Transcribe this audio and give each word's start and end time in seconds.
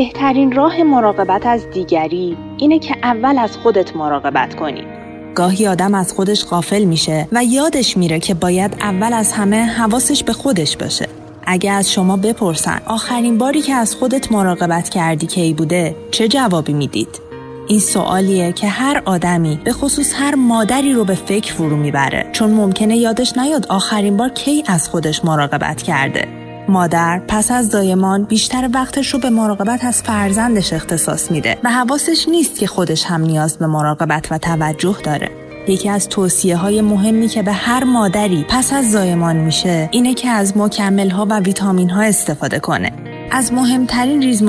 بهترین 0.00 0.52
راه 0.52 0.82
مراقبت 0.82 1.46
از 1.46 1.70
دیگری 1.70 2.36
اینه 2.56 2.78
که 2.78 2.96
اول 3.02 3.38
از 3.38 3.56
خودت 3.56 3.96
مراقبت 3.96 4.54
کنی. 4.54 4.84
گاهی 5.34 5.66
آدم 5.66 5.94
از 5.94 6.12
خودش 6.12 6.44
غافل 6.44 6.84
میشه 6.84 7.28
و 7.32 7.44
یادش 7.44 7.96
میره 7.96 8.20
که 8.20 8.34
باید 8.34 8.76
اول 8.80 9.12
از 9.12 9.32
همه 9.32 9.64
حواسش 9.64 10.24
به 10.24 10.32
خودش 10.32 10.76
باشه. 10.76 11.08
اگه 11.46 11.70
از 11.70 11.92
شما 11.92 12.16
بپرسن 12.16 12.80
آخرین 12.86 13.38
باری 13.38 13.62
که 13.62 13.74
از 13.74 13.94
خودت 13.94 14.32
مراقبت 14.32 14.88
کردی 14.88 15.26
کی 15.26 15.54
بوده 15.54 15.96
چه 16.10 16.28
جوابی 16.28 16.72
می‌دید؟ 16.72 17.20
این 17.68 17.80
سوالیه 17.80 18.52
که 18.52 18.68
هر 18.68 19.02
آدمی 19.04 19.60
به 19.64 19.72
خصوص 19.72 20.12
هر 20.16 20.34
مادری 20.34 20.92
رو 20.92 21.04
به 21.04 21.14
فکر 21.14 21.54
فرو 21.54 21.76
می‌بره 21.76 22.26
چون 22.32 22.50
ممکنه 22.50 22.96
یادش 22.96 23.38
نیاد 23.38 23.66
آخرین 23.66 24.16
بار 24.16 24.28
کی 24.28 24.64
از 24.66 24.88
خودش 24.88 25.24
مراقبت 25.24 25.82
کرده 25.82 26.39
مادر 26.70 27.22
پس 27.28 27.50
از 27.50 27.68
زایمان 27.68 28.24
بیشتر 28.24 28.70
وقتش 28.74 29.14
رو 29.14 29.20
به 29.20 29.30
مراقبت 29.30 29.84
از 29.84 30.02
فرزندش 30.02 30.72
اختصاص 30.72 31.30
میده 31.30 31.58
و 31.64 31.70
حواسش 31.70 32.28
نیست 32.28 32.58
که 32.58 32.66
خودش 32.66 33.04
هم 33.04 33.20
نیاز 33.20 33.58
به 33.58 33.66
مراقبت 33.66 34.26
و 34.30 34.38
توجه 34.38 34.96
داره. 35.04 35.30
یکی 35.68 35.88
از 35.88 36.08
توصیه 36.08 36.56
های 36.56 36.80
مهمی 36.80 37.28
که 37.28 37.42
به 37.42 37.52
هر 37.52 37.84
مادری 37.84 38.46
پس 38.48 38.72
از 38.72 38.90
زایمان 38.90 39.36
میشه 39.36 39.88
اینه 39.92 40.14
که 40.14 40.28
از 40.28 40.56
مکمل 40.56 41.10
ها 41.10 41.26
و 41.30 41.40
ویتامین 41.40 41.90
ها 41.90 42.02
استفاده 42.02 42.58
کنه. 42.58 42.92
از 43.30 43.52
مهمترین 43.52 44.22
ریز 44.22 44.42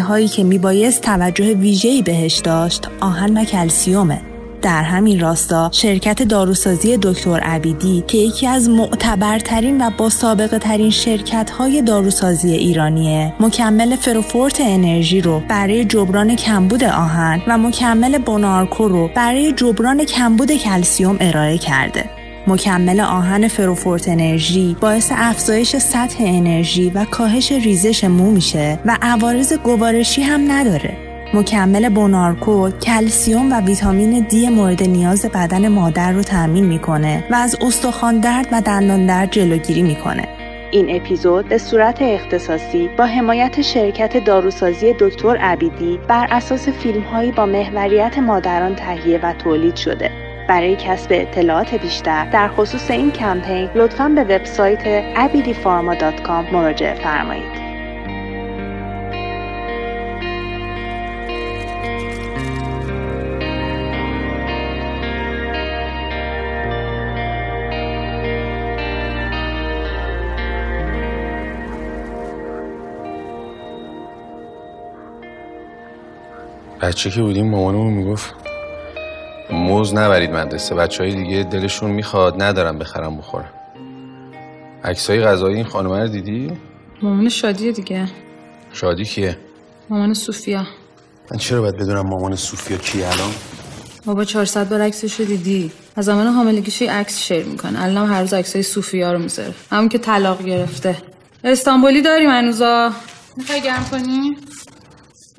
هایی 0.00 0.28
که 0.28 0.44
میبایست 0.44 1.02
توجه 1.02 1.54
ویژه‌ای 1.54 2.02
بهش 2.02 2.38
داشت 2.38 2.88
آهن 3.00 3.38
و 3.38 3.44
کلسیومه. 3.44 4.31
در 4.62 4.82
همین 4.82 5.20
راستا 5.20 5.68
شرکت 5.72 6.22
داروسازی 6.22 6.98
دکتر 7.02 7.40
عبیدی 7.40 8.04
که 8.06 8.18
یکی 8.18 8.46
از 8.46 8.68
معتبرترین 8.68 9.86
و 9.86 9.90
با 9.90 10.08
سابقه 10.08 10.58
ترین 10.58 10.90
شرکت 10.90 11.50
های 11.50 11.82
داروسازی 11.82 12.52
ایرانیه 12.54 13.34
مکمل 13.40 13.96
فروفورت 13.96 14.60
انرژی 14.60 15.20
رو 15.20 15.42
برای 15.48 15.84
جبران 15.84 16.36
کمبود 16.36 16.84
آهن 16.84 17.42
و 17.46 17.58
مکمل 17.58 18.18
بونارکو 18.18 18.88
رو 18.88 19.10
برای 19.14 19.52
جبران 19.52 20.04
کمبود 20.04 20.52
کلسیوم 20.52 21.16
ارائه 21.20 21.58
کرده 21.58 22.04
مکمل 22.46 23.00
آهن 23.00 23.48
فروفورت 23.48 24.08
انرژی 24.08 24.76
باعث 24.80 25.12
افزایش 25.14 25.76
سطح 25.76 26.16
انرژی 26.20 26.90
و 26.90 27.04
کاهش 27.04 27.52
ریزش 27.52 28.04
مو 28.04 28.30
میشه 28.30 28.78
و 28.84 28.98
عوارض 29.02 29.52
گوارشی 29.52 30.22
هم 30.22 30.52
نداره. 30.52 31.01
مکمل 31.34 31.88
بونارکو 31.88 32.70
کلسیوم 32.70 33.52
و 33.52 33.60
ویتامین 33.60 34.26
دی 34.28 34.48
مورد 34.48 34.82
نیاز 34.82 35.26
بدن 35.26 35.68
مادر 35.68 36.12
رو 36.12 36.22
تأمین 36.22 36.64
می‌کنه 36.64 37.24
و 37.30 37.34
از 37.34 37.56
استخوان 37.60 38.20
درد 38.20 38.46
و 38.52 38.60
دندان 38.60 39.06
درد 39.06 39.30
جلوگیری 39.30 39.82
می‌کنه. 39.82 40.28
این 40.70 40.96
اپیزود 40.96 41.48
به 41.48 41.58
صورت 41.58 42.02
اختصاصی 42.02 42.88
با 42.98 43.04
حمایت 43.04 43.62
شرکت 43.62 44.24
داروسازی 44.24 44.94
دکتر 44.98 45.36
عبیدی 45.36 45.98
بر 46.08 46.26
اساس 46.30 46.68
فیلم 46.68 47.02
هایی 47.02 47.32
با 47.32 47.46
محوریت 47.46 48.18
مادران 48.18 48.74
تهیه 48.74 49.20
و 49.22 49.32
تولید 49.32 49.76
شده. 49.76 50.10
برای 50.48 50.76
کسب 50.76 51.08
اطلاعات 51.10 51.74
بیشتر 51.74 52.30
در 52.30 52.48
خصوص 52.48 52.90
این 52.90 53.10
کمپین 53.10 53.68
لطفا 53.74 54.08
به 54.08 54.24
وبسایت 54.24 55.02
abidifarma.com 55.14 56.52
مراجعه 56.52 56.94
فرمایید. 56.94 57.61
بچه 76.82 77.10
که 77.10 77.22
بودیم 77.22 77.50
مامانمون 77.50 77.92
می‌گفت 77.92 78.34
موز 79.50 79.94
نبرید 79.94 80.30
مدرسه 80.30 80.74
بچه 80.74 81.04
های 81.04 81.14
دیگه 81.14 81.42
دلشون 81.42 81.90
می‌خواد 81.90 82.42
ندارم 82.42 82.78
بخرم 82.78 83.16
بخورم. 83.16 83.52
عکسای 84.84 85.20
غذایی 85.20 85.56
این 85.56 85.64
خانمه 85.64 86.00
رو 86.00 86.08
دیدی؟ 86.08 86.52
مامان 87.02 87.28
شادیه 87.28 87.72
دیگه. 87.72 88.08
شادی 88.72 89.04
کیه؟ 89.04 89.38
مامان 89.90 90.14
صوفیا 90.14 90.66
من 91.30 91.38
چرا 91.38 91.60
باید 91.60 91.76
بدونم 91.76 92.06
مامان 92.06 92.36
صوفیا 92.36 92.76
کیه 92.76 93.06
الان؟ 93.06 93.30
بابا 94.04 94.24
400 94.24 94.68
بار 94.68 94.80
عکسش 94.80 95.20
رو 95.20 95.26
دیدی. 95.26 95.72
از 95.96 96.04
زمان 96.04 96.26
حاملگیش 96.26 96.82
عکس 96.82 97.18
شیر 97.18 97.44
می‌کنه. 97.44 97.82
الان 97.82 98.08
هر 98.08 98.20
روز 98.20 98.34
عکسای 98.34 98.62
صوفیا 98.62 99.12
رو 99.12 99.18
می‌ذاره. 99.18 99.54
همون 99.70 99.88
که 99.88 99.98
طلاق 99.98 100.42
گرفته. 100.44 100.96
استانبولی 101.44 102.02
داریم 102.02 102.30
هنوزا 102.30 102.92
می‌خوای 103.36 103.60
گرم 103.60 103.84
کنی؟ 103.90 104.36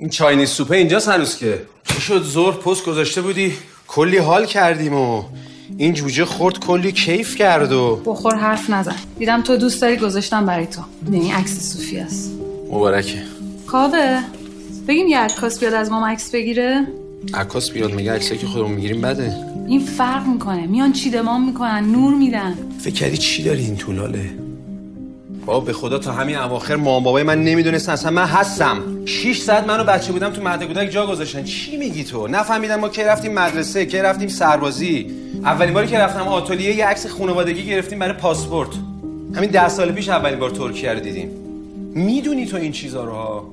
این 0.03 0.09
چاینی 0.09 0.45
سوپه 0.45 0.75
اینجا 0.75 0.99
هنوز 0.99 1.37
که. 1.37 1.61
چی 1.83 2.01
شد 2.01 2.23
زور 2.23 2.53
پست 2.53 2.85
گذاشته 2.85 3.21
بودی؟ 3.21 3.53
کلی 3.87 4.17
حال 4.17 4.45
کردیم 4.45 4.93
و 4.93 5.23
این 5.77 5.93
جوجه 5.93 6.25
خورد 6.25 6.59
کلی 6.59 6.91
کیف 6.91 7.35
کرد 7.35 7.71
و 7.71 8.01
بخور 8.05 8.35
حرف 8.35 8.69
نزن. 8.69 8.95
دیدم 9.19 9.41
تو 9.41 9.57
دوست 9.57 9.81
داری 9.81 9.97
گذاشتم 9.97 10.45
برای 10.45 10.65
تو. 10.65 10.81
این 11.11 11.33
عکس 11.33 11.73
صوفی 11.73 11.97
است. 11.97 12.31
مبارکه. 12.71 13.23
کاوه. 13.67 14.21
بگیم 14.87 15.07
یه 15.07 15.19
عکاس 15.19 15.59
بیاد 15.59 15.73
از 15.73 15.91
ما 15.91 16.07
عکس 16.07 16.31
بگیره. 16.31 16.87
عکاس 17.33 17.71
بیاد 17.71 17.93
میگه 17.93 18.13
عکسایی 18.13 18.39
که 18.39 18.47
خودمون 18.47 18.71
می‌گیریم 18.71 19.01
بده؟ 19.01 19.35
این 19.67 19.79
فرق 19.79 20.27
می‌کنه. 20.27 20.67
میان 20.67 20.91
چیدمان 20.91 21.41
می‌کنن؟ 21.41 21.91
نور 21.91 22.13
میدن. 22.13 22.57
فکر 22.79 22.93
کردی 22.93 23.17
چی 23.17 23.43
داری 23.43 23.63
این 23.63 23.75
طولاله؟ 23.75 24.31
بابا 25.45 25.59
به 25.59 25.73
خدا 25.73 25.97
تا 25.97 26.11
همین 26.11 26.37
اواخر 26.37 26.75
مام 26.75 27.03
بابای 27.03 27.23
من 27.23 27.43
نمی‌دونستن. 27.43 27.91
اصلا 27.91 28.11
من 28.11 28.25
هستم. 28.25 29.05
6 29.05 29.37
ساعت 29.37 29.67
منو 29.67 29.83
بچه 29.83 30.11
بودم 30.11 30.29
تو 30.29 30.43
مهد 30.43 30.63
کودک 30.63 30.91
جا 30.91 31.07
گذاشتن. 31.07 31.43
چی 31.43 31.77
میگی 31.77 32.03
تو؟ 32.03 32.27
نفهمیدم 32.27 32.75
ما 32.75 32.89
کی 32.89 33.03
رفتیم 33.03 33.33
مدرسه 33.33 33.85
کی 33.85 33.97
رفتیم 33.97 34.27
سربازی. 34.27 35.11
اولین 35.43 35.73
باری 35.73 35.87
که 35.87 35.97
رفتم 35.97 36.27
آتلیه 36.27 36.75
یه 36.75 36.85
عکس 36.85 37.07
خانوادگی 37.07 37.65
گرفتیم 37.65 37.99
برای 37.99 38.13
پاسپورت. 38.13 38.69
همین 39.35 39.49
ده 39.49 39.69
سال 39.69 39.91
پیش 39.91 40.09
اولین 40.09 40.39
بار 40.39 40.49
ترکیه 40.49 40.93
رو 40.93 40.99
دیدیم. 40.99 41.29
می‌دونی 41.95 42.45
تو 42.45 42.57
این 42.57 42.71
چیزا 42.71 43.03
رو 43.03 43.11
ها؟ 43.11 43.52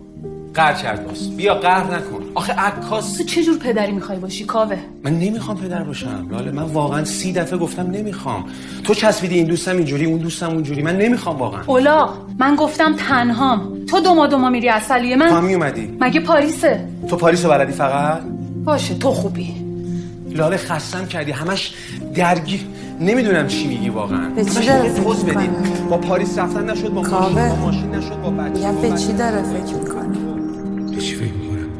قهر 0.54 0.72
کرد 0.72 1.06
باز. 1.06 1.36
بیا 1.36 1.54
قهر 1.54 1.84
نکن. 1.84 2.24
آخه 2.34 2.52
عکاس 2.52 3.16
تو 3.16 3.24
چه 3.24 3.42
جور 3.42 3.58
پدری 3.58 3.92
می‌خوای 3.92 4.18
باشی؟ 4.18 4.44
کاوه. 4.44 4.76
من 5.04 5.18
نمی‌خوام 5.18 5.56
پدر 5.56 5.82
باشم. 5.82 6.28
لاله 6.30 6.50
من 6.52 6.62
واقعا 6.62 7.04
سی 7.04 7.32
دفعه 7.32 7.58
گفتم 7.58 7.90
نمی‌خوام. 7.90 8.44
تو 8.84 8.94
چسبیدی 8.94 9.34
این 9.34 9.46
دوستم 9.46 9.76
اینجوری 9.76 10.04
اون 10.04 10.18
دوستم 10.18 10.50
اونجوری. 10.50 10.82
من 10.82 10.96
نمی‌خوام 10.96 11.36
واقعا. 11.38 11.62
اولا 11.66 12.08
من 12.38 12.56
گفتم 12.56 12.96
تنهام. 12.96 13.84
تو 13.86 14.00
دوما 14.00 14.26
دوما 14.26 14.50
میری 14.50 14.68
اصلیه 14.68 15.16
من 15.16 15.28
تو 15.28 15.34
هم 15.34 15.44
میومدی 15.44 15.96
مگه 16.00 16.20
پاریسه؟ 16.20 16.88
تو 17.08 17.16
پاریسو 17.16 17.48
بلدی 17.48 17.72
فقط؟ 17.72 18.20
باشه 18.64 18.94
تو 18.94 19.10
خوبی. 19.10 19.54
لاله 20.34 20.56
خستم 20.56 21.06
کردی. 21.06 21.32
همش 21.32 21.74
درگیر 22.14 22.60
نمی‌دونم 23.00 23.46
چی 23.46 23.66
میگی 23.66 23.88
واقعا. 23.88 24.30
به 24.30 24.44
چی 24.44 24.66
داره 24.66 24.88
فکر 24.88 25.34
بدین. 25.34 25.50
با 25.90 25.96
پاریس 25.96 26.38
رفتن 26.38 26.70
نشد 26.70 26.88
با 26.88 27.02
ماشین, 27.02 27.48
با 27.48 27.54
ماشین 27.56 27.90
نشد 27.90 28.22
با 28.22 28.30
بچه 28.30 28.72
به 28.72 28.98
چی 28.98 29.12
داره 29.12 29.42
فکر 29.42 29.74
می‌کنه 29.74 30.29
به 30.90 30.96
چی 31.00 31.14
فکر 31.16 31.32
می‌کنم 31.32 31.70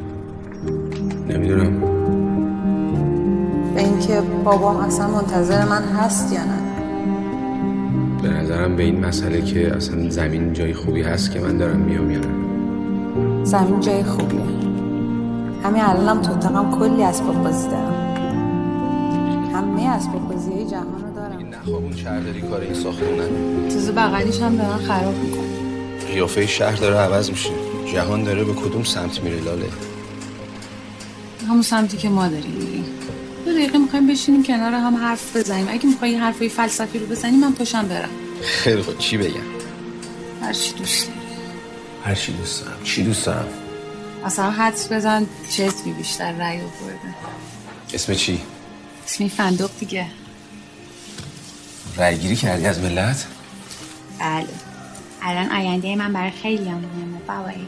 نمی‌دونم. 1.29 1.81
به 3.75 3.81
اینکه 3.81 4.23
بابام 4.45 4.77
اصلا 4.77 5.09
منتظر 5.09 5.65
من 5.65 5.83
هست 5.83 6.33
یا 6.33 6.41
نه. 6.45 6.61
به 8.23 8.29
نظرم 8.29 8.77
به 8.77 8.83
این 8.83 9.05
مسئله 9.07 9.43
که 9.43 9.77
اصلا 9.77 10.11
زمین 10.11 10.53
جای 10.53 10.75
خوبی 10.75 11.03
هست 11.03 11.33
که 11.33 11.41
من 11.41 11.57
دارم 11.57 11.77
میام 11.77 12.11
یا 12.11 12.19
نه. 12.21 13.45
زمین 13.45 13.81
جای 13.81 14.03
خوبیه. 14.03 14.41
همین 15.65 15.83
الانم 15.83 16.23
تو 16.23 16.33
اتاقم 16.33 16.79
کلی 16.79 17.03
اسباب 17.03 17.43
بازی 17.43 17.69
دارم. 17.69 17.95
همه 19.55 19.89
اسباب 19.89 20.29
بازی 20.29 20.51
جهان 20.51 20.87
رو 20.87 21.15
دارم. 21.17 21.39
این 21.39 21.55
نخوابون 21.55 21.93
شهرداری 21.93 22.41
کار 22.41 22.61
این 22.61 22.75
ساختونه. 22.75 23.29
تازه 23.69 23.93
بغلیش 23.93 24.43
هم 24.43 24.57
دارن 24.57 24.77
خراب 24.77 25.15
می‌کنه 25.25 25.43
قیافه 26.15 26.47
شهر 26.47 26.77
داره 26.77 26.97
عوض 26.97 27.31
میشه. 27.31 27.51
جهان 27.93 28.25
داره 28.25 28.45
به 28.45 28.53
کدوم 28.53 28.85
سمت 28.85 29.21
میره 29.21 29.41
لاله؟ 29.41 29.69
همون 31.49 31.63
سمتی 31.63 31.97
که 31.97 32.09
ما 32.09 32.29
داریم. 32.29 32.51
میریم 32.51 32.85
دو 33.45 33.53
دقیقه 33.53 33.79
می‌خوایم 33.79 34.07
بشینیم 34.07 34.43
کنار 34.43 34.73
هم 34.75 34.97
حرف 34.97 35.37
بزنیم. 35.37 35.69
اگه 35.69 35.87
می‌خوای 35.87 36.15
حرفای 36.15 36.49
فلسفی 36.49 36.99
رو 36.99 37.07
بزنی 37.07 37.37
من 37.37 37.53
پاشم 37.53 37.89
برم. 37.89 38.09
خیلی 38.43 38.83
خود 38.83 38.99
چی 38.99 39.17
بگم؟ 39.17 39.41
هر 40.43 40.53
چی 40.53 40.73
دوست 40.73 41.07
داری. 41.07 41.21
هر 42.05 42.15
چی 42.15 42.33
دوست 42.33 42.65
دارم. 42.65 42.83
چی 42.85 43.03
دوست 43.03 43.27
دارم؟ 43.27 43.49
اصلا 44.25 44.51
حدس 44.51 44.93
بزن 44.93 45.27
چه 45.51 45.65
اسمی 45.65 45.93
بیشتر 45.93 46.33
رأی 46.33 46.61
آورده. 46.61 47.15
اسم 47.95 48.15
چی؟ 48.15 48.41
اسمی 49.07 49.29
فندق 49.29 49.71
دیگه. 49.81 50.07
رأی 51.97 52.19
گیری 52.19 52.37
کردی 52.37 52.67
از 52.67 52.81
ملت؟ 52.81 53.27
بله. 54.19 54.47
الان 55.23 55.53
آینده 55.53 55.97
من 55.97 56.13
برای 56.13 56.31
خیلی 56.31 56.69
هم 56.69 56.79
مهمه 56.79 57.19
بابایی. 57.29 57.67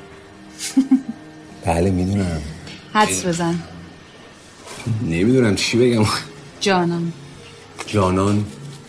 بله 1.67 1.91
می‌دونم. 1.91 2.43
حدس 2.93 3.26
بزن. 3.26 3.62
نمی‌دونم 5.03 5.55
چی 5.56 5.79
بگم. 5.79 6.06
جانم 6.61 7.12
جانان 7.87 8.44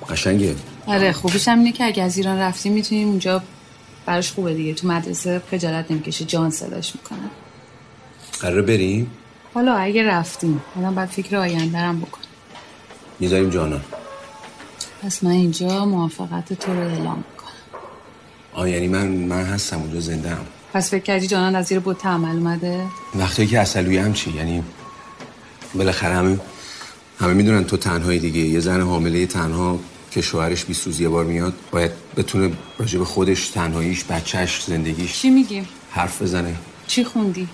قشنگه. 0.09 0.55
آره 0.85 1.11
خوبیش 1.11 1.47
هم 1.47 1.57
اینه 1.59 1.71
که 1.71 1.83
اگه 1.85 2.03
از 2.03 2.17
ایران 2.17 2.37
رفتیم 2.37 2.73
می‌تونیم 2.73 3.07
اونجا 3.07 3.43
براش 4.05 4.31
خوبه 4.31 4.53
دیگه. 4.53 4.73
تو 4.73 4.87
مدرسه 4.87 5.41
خجالت 5.51 5.91
نمی‌کشه 5.91 6.25
جان 6.25 6.49
صداش 6.49 6.95
می‌کنن 6.95 7.29
قرار 8.39 8.61
بریم؟ 8.61 9.11
حالا 9.53 9.73
اگه 9.75 10.03
رفتیم 10.07 10.61
الان 10.77 10.95
باید 10.95 11.09
فکر 11.09 11.37
آیندرم 11.37 11.99
بکن. 11.99 12.21
می‌ذاریم 13.19 13.49
جانان. 13.49 13.83
پس 15.03 15.23
من 15.23 15.31
اینجا 15.31 15.85
موافقت 15.85 16.53
تو 16.53 16.73
رو 16.73 16.79
اعلام 16.79 17.17
می‌کنم. 17.17 17.81
آه 18.53 18.69
یعنی 18.69 18.87
من 18.87 19.07
من 19.07 19.43
هستم 19.43 19.79
اونجا 19.79 19.99
زنده 19.99 20.29
هم. 20.29 20.45
پس 20.73 20.89
فکر 20.89 21.03
کردی 21.03 21.27
جانان 21.27 21.55
از 21.55 21.65
زیر 21.65 21.79
بوت 21.79 22.05
عمل 22.05 22.35
اومده؟ 22.35 22.85
وقتی 23.15 23.47
که 23.47 23.59
اصلوی 23.59 23.97
هم 23.97 24.13
چی؟ 24.13 24.31
یعنی 24.31 24.63
بالاخره 25.75 26.15
همه 26.15 26.39
همه 27.19 27.33
می‌دونن 27.33 27.63
تو 27.63 27.77
تنهایی 27.77 28.19
دیگه. 28.19 28.39
یه 28.39 28.59
زن 28.59 28.81
حامله 28.81 29.25
تنها 29.25 29.79
که 30.11 30.21
شوهرش 30.21 30.65
بی 30.65 30.75
روز 30.85 30.99
یه 30.99 31.09
بار 31.09 31.25
میاد. 31.25 31.53
باید 31.71 31.91
بتونه 32.17 32.51
راجع 32.79 32.99
به 32.99 33.05
خودش 33.05 33.49
تنهاییش 33.49 34.03
بچهش 34.03 34.63
زندگیش 34.67 35.21
چی 35.21 35.29
میگیم 35.29 35.67
حرف 35.91 36.21
بزنه. 36.21 36.55
چی 36.87 37.03
خوندی؟ 37.03 37.47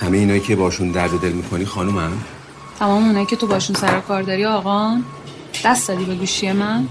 همه 0.00 0.18
اینایی 0.18 0.40
که 0.40 0.56
باشون 0.56 0.90
درد 0.90 1.20
دل 1.20 1.32
می‌کنی 1.32 1.64
خانومم 1.64 2.12
تمام 2.78 3.04
اونایی 3.06 3.26
که 3.26 3.36
تو 3.36 3.46
باشون 3.46 3.76
سر 3.76 4.00
کار 4.00 4.22
داری 4.22 4.44
آقان 4.44 5.04
دست 5.64 5.88
دادی 5.88 6.04
به 6.04 6.14
گوشی 6.14 6.52
من؟ 6.52 6.88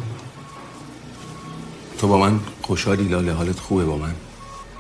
تو 1.98 2.08
با 2.08 2.18
من 2.18 2.40
خوشحالی 2.62 3.04
لاله 3.04 3.34
حالت 3.34 3.60
خوبه 3.60 3.86
با 3.86 3.98
من. 3.98 4.16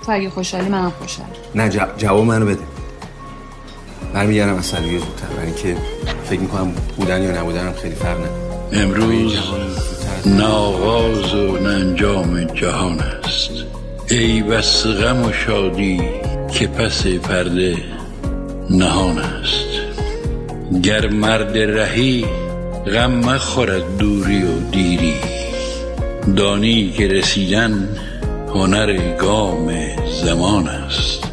تو 0.05 0.11
اگه 0.11 0.29
خوشحالی 0.29 0.69
منم 0.69 0.93
خوشحال 0.99 1.27
نه 1.55 1.69
جواب 1.97 2.25
منو 2.25 2.45
بده. 2.45 2.63
برمیگردم 4.13 4.55
از 4.55 4.65
سلویه 4.65 4.99
زودتر. 4.99 5.27
برای 5.27 5.45
اینکه 5.45 5.75
فکر 6.25 6.39
می‌کنم 6.39 6.71
بودن 6.97 7.23
یا 7.23 7.41
نبودنم 7.41 7.73
خیلی 7.73 7.95
فرق 7.95 8.17
نه 8.19 8.29
امروز 8.81 9.37
نه 10.25 10.43
آغاز 10.45 11.33
و 11.33 11.57
نه 11.57 11.69
انجام 11.69 12.43
جهان 12.43 12.99
است. 12.99 13.51
ای 14.09 14.41
بس 14.41 14.87
غم 14.87 15.25
و 15.25 15.31
شادی 15.31 16.01
که 16.53 16.67
پس 16.67 17.07
پرده 17.07 17.75
نهان 18.69 19.17
است. 19.17 19.65
گر 20.83 21.09
مرد 21.09 21.57
رهی 21.57 22.25
غم 22.93 23.11
مخورد 23.11 23.97
دوری 23.97 24.43
و 24.43 24.69
دیری. 24.71 25.15
دانی 26.35 26.91
که 26.91 27.07
رسیدن 27.07 27.89
هنر 28.55 29.15
گام 29.15 29.71
زمان 30.23 30.67
است. 30.67 31.23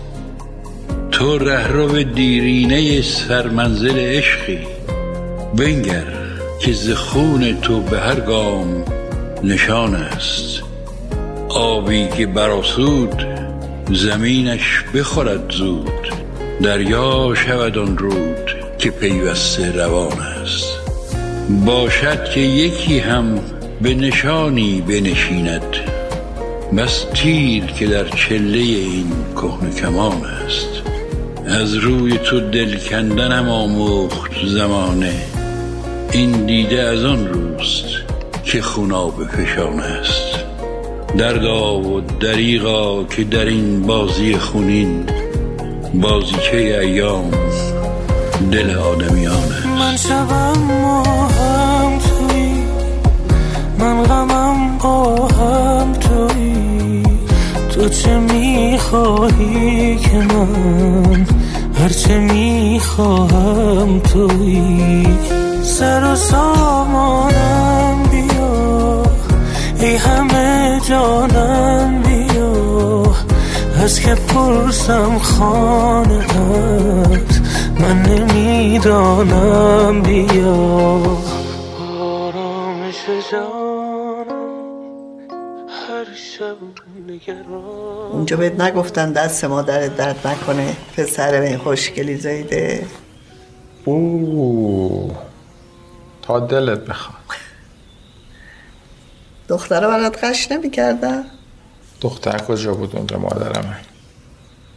تو 1.11 1.39
رهرو 1.39 2.03
دیرینه 2.03 3.03
سرمنزل 3.03 3.99
عشقی. 3.99 4.59
بنگر 5.57 6.05
که 6.61 6.73
ز 6.73 6.91
خون 6.91 7.61
تو 7.61 7.81
به 7.81 8.01
هر 8.01 8.21
گام 8.21 8.85
نشان 9.45 9.95
است. 9.95 10.63
آبی 11.49 12.09
که 12.09 12.27
براسود 12.27 13.27
زمینش 13.93 14.85
بخورد 14.95 15.53
زود. 15.53 16.13
دریا 16.63 17.35
شود 17.35 17.79
آن 17.79 17.99
رود 17.99 18.51
که 18.79 18.91
پیوسته 18.91 19.73
روان 19.73 20.19
است. 20.43 20.69
باشد 21.67 22.25
که 22.25 22.41
یکی 22.41 22.99
هم 22.99 23.41
به 23.83 23.95
نشانی 23.95 24.81
بنشیند. 24.81 25.88
بس 26.77 27.05
تیر 27.15 27.65
که 27.67 27.87
در 27.87 28.09
چله 28.09 28.59
این 28.59 29.13
کهن 29.37 29.71
کمان 29.71 30.25
است. 30.25 30.69
از 31.47 31.75
روی 31.75 32.19
تو 32.19 32.41
دل 32.41 32.79
کندنم 32.79 33.49
آموخت 33.49 34.47
زمانه. 34.47 35.15
این 36.13 36.47
دیده 36.47 36.83
از 36.83 37.05
آن 37.05 37.29
روست 37.29 37.85
که 38.45 38.63
خوناب 38.63 39.25
فشان 39.25 39.81
است. 39.81 40.45
دردا 41.19 41.81
و 41.81 42.01
دریغا 42.01 43.05
که 43.05 43.25
در 43.25 43.45
این 43.45 43.83
بازی 43.83 44.37
خونین 44.37 45.07
بازیچه 45.95 46.57
ایام 46.83 47.31
دل 48.53 48.71
آدمیان 48.71 49.53
است. 49.53 49.67
من 49.67 49.97
توی 49.97 51.58
من 53.79 54.03
غمم 54.03 54.79
هم 55.41 55.93
توی. 55.93 57.03
تو 57.71 57.89
چه 57.89 58.19
می‌خواهی 58.19 59.97
که 59.97 60.17
من؟ 60.17 61.27
هرچه 61.81 62.19
می‌خواهم 62.19 64.01
توی. 64.01 65.07
سر 65.63 66.13
و 66.13 66.17
سامانم 66.17 68.03
بیا. 68.11 69.03
ای 69.81 69.97
همه 69.97 70.81
جانم 70.89 72.03
بیا. 72.03 73.03
از 73.85 74.01
که 74.01 74.15
پرسم 74.15 75.19
خانه 75.19 76.27
من 77.81 78.03
نمی‌دانم 78.03 80.03
بیا. 80.03 81.01
آرامش 82.01 83.09
نگران 83.09 83.58
اونجا 88.13 88.37
بهت 88.37 88.61
نگفتن 88.61 89.13
دست 89.13 89.45
مادرت 89.45 89.97
درد 89.97 90.27
نکنه 90.27 90.77
پسر 90.97 91.35
این 91.35 91.59
خوشگلی 91.59 92.17
زایده. 92.17 92.87
اوه 93.85 95.19
تا 96.23 96.41
دلت 96.41 96.79
بخواد. 96.79 97.19
دختره 99.49 99.87
برات 99.87 100.25
قش 100.25 100.53
نمی‌کردن؟ 100.53 101.25
دختر 102.01 102.39
کجا 102.39 102.75
بود 102.75 102.97
اونجا 102.97 103.19
مادرمه؟ 103.19 103.77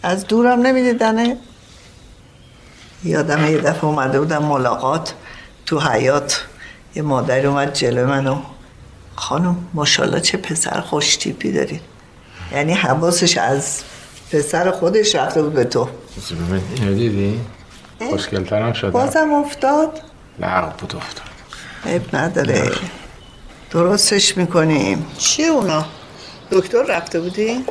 از 0.03 0.27
دورم 0.27 0.59
نمیدیدنه. 0.61 1.37
یادم 3.03 3.51
یه 3.51 3.57
دفعه 3.57 3.85
اومده 3.85 4.19
بودم 4.19 4.43
ملاقات 4.43 5.13
تو 5.65 5.79
حیات 5.79 6.45
یه 6.95 7.01
مادری 7.01 7.47
اومد 7.47 7.73
جلو 7.73 8.07
منو. 8.07 8.37
خانم 9.15 9.57
ماشاءالله 9.73 10.21
چه 10.21 10.37
پسر 10.37 10.81
خوش 10.81 11.15
تیپی 11.15 11.51
داری. 11.51 11.81
یعنی 12.53 12.73
حواسش 12.73 13.37
از 13.37 13.81
پسر 14.31 14.71
خودش 14.71 15.15
رفته 15.15 15.41
بود 15.41 15.53
به 15.53 15.63
تو. 15.63 15.89
ببین 16.49 16.63
اینو 16.75 16.93
دیدی؟ 16.93 17.41
خوشگلترم 18.09 18.73
شدم 18.73 18.91
بازم 18.91 19.33
افتاد؟ 19.33 20.01
لغ 20.39 20.77
بود 20.77 20.95
افتاد. 20.95 21.25
عیب 21.85 22.15
نداره. 22.15 22.71
درستش 23.71 24.37
می‌کنیم. 24.37 25.05
چیه 25.17 25.47
اونا؟ 25.47 25.85
دکتر 26.51 26.83
رفته 26.83 27.19
بودی؟ 27.19 27.65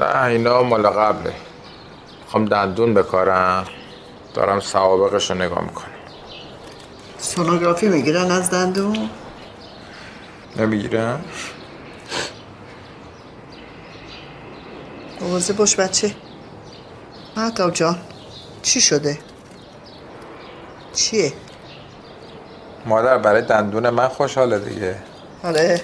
نه 0.00 0.24
اینا 0.24 0.62
مال 0.62 0.86
قبله. 0.86 1.32
می‌خوام 2.24 2.44
دندون 2.44 2.94
بکارم 2.94 3.64
دارم 4.34 4.60
سوابقش 4.60 5.30
رو 5.30 5.36
نگاه 5.36 5.64
می‌کنم. 5.64 5.88
سونوگرافی 7.18 7.88
می‌گیرن 7.88 8.30
از 8.30 8.50
دندون؟ 8.50 9.10
نمی‌گیرم 10.56 11.24
مواظب 15.20 15.56
باش 15.56 15.76
بچه. 15.76 16.14
مهتاب 17.36 17.72
جان 17.72 17.98
چی 18.62 18.80
شده؟ 18.80 19.18
چیه؟ 20.94 21.32
مادر 22.86 23.18
برای 23.18 23.42
دندون 23.42 23.90
من 23.90 24.08
خوشحاله 24.08 24.58
دیگه. 24.58 24.96
آره. 25.44 25.80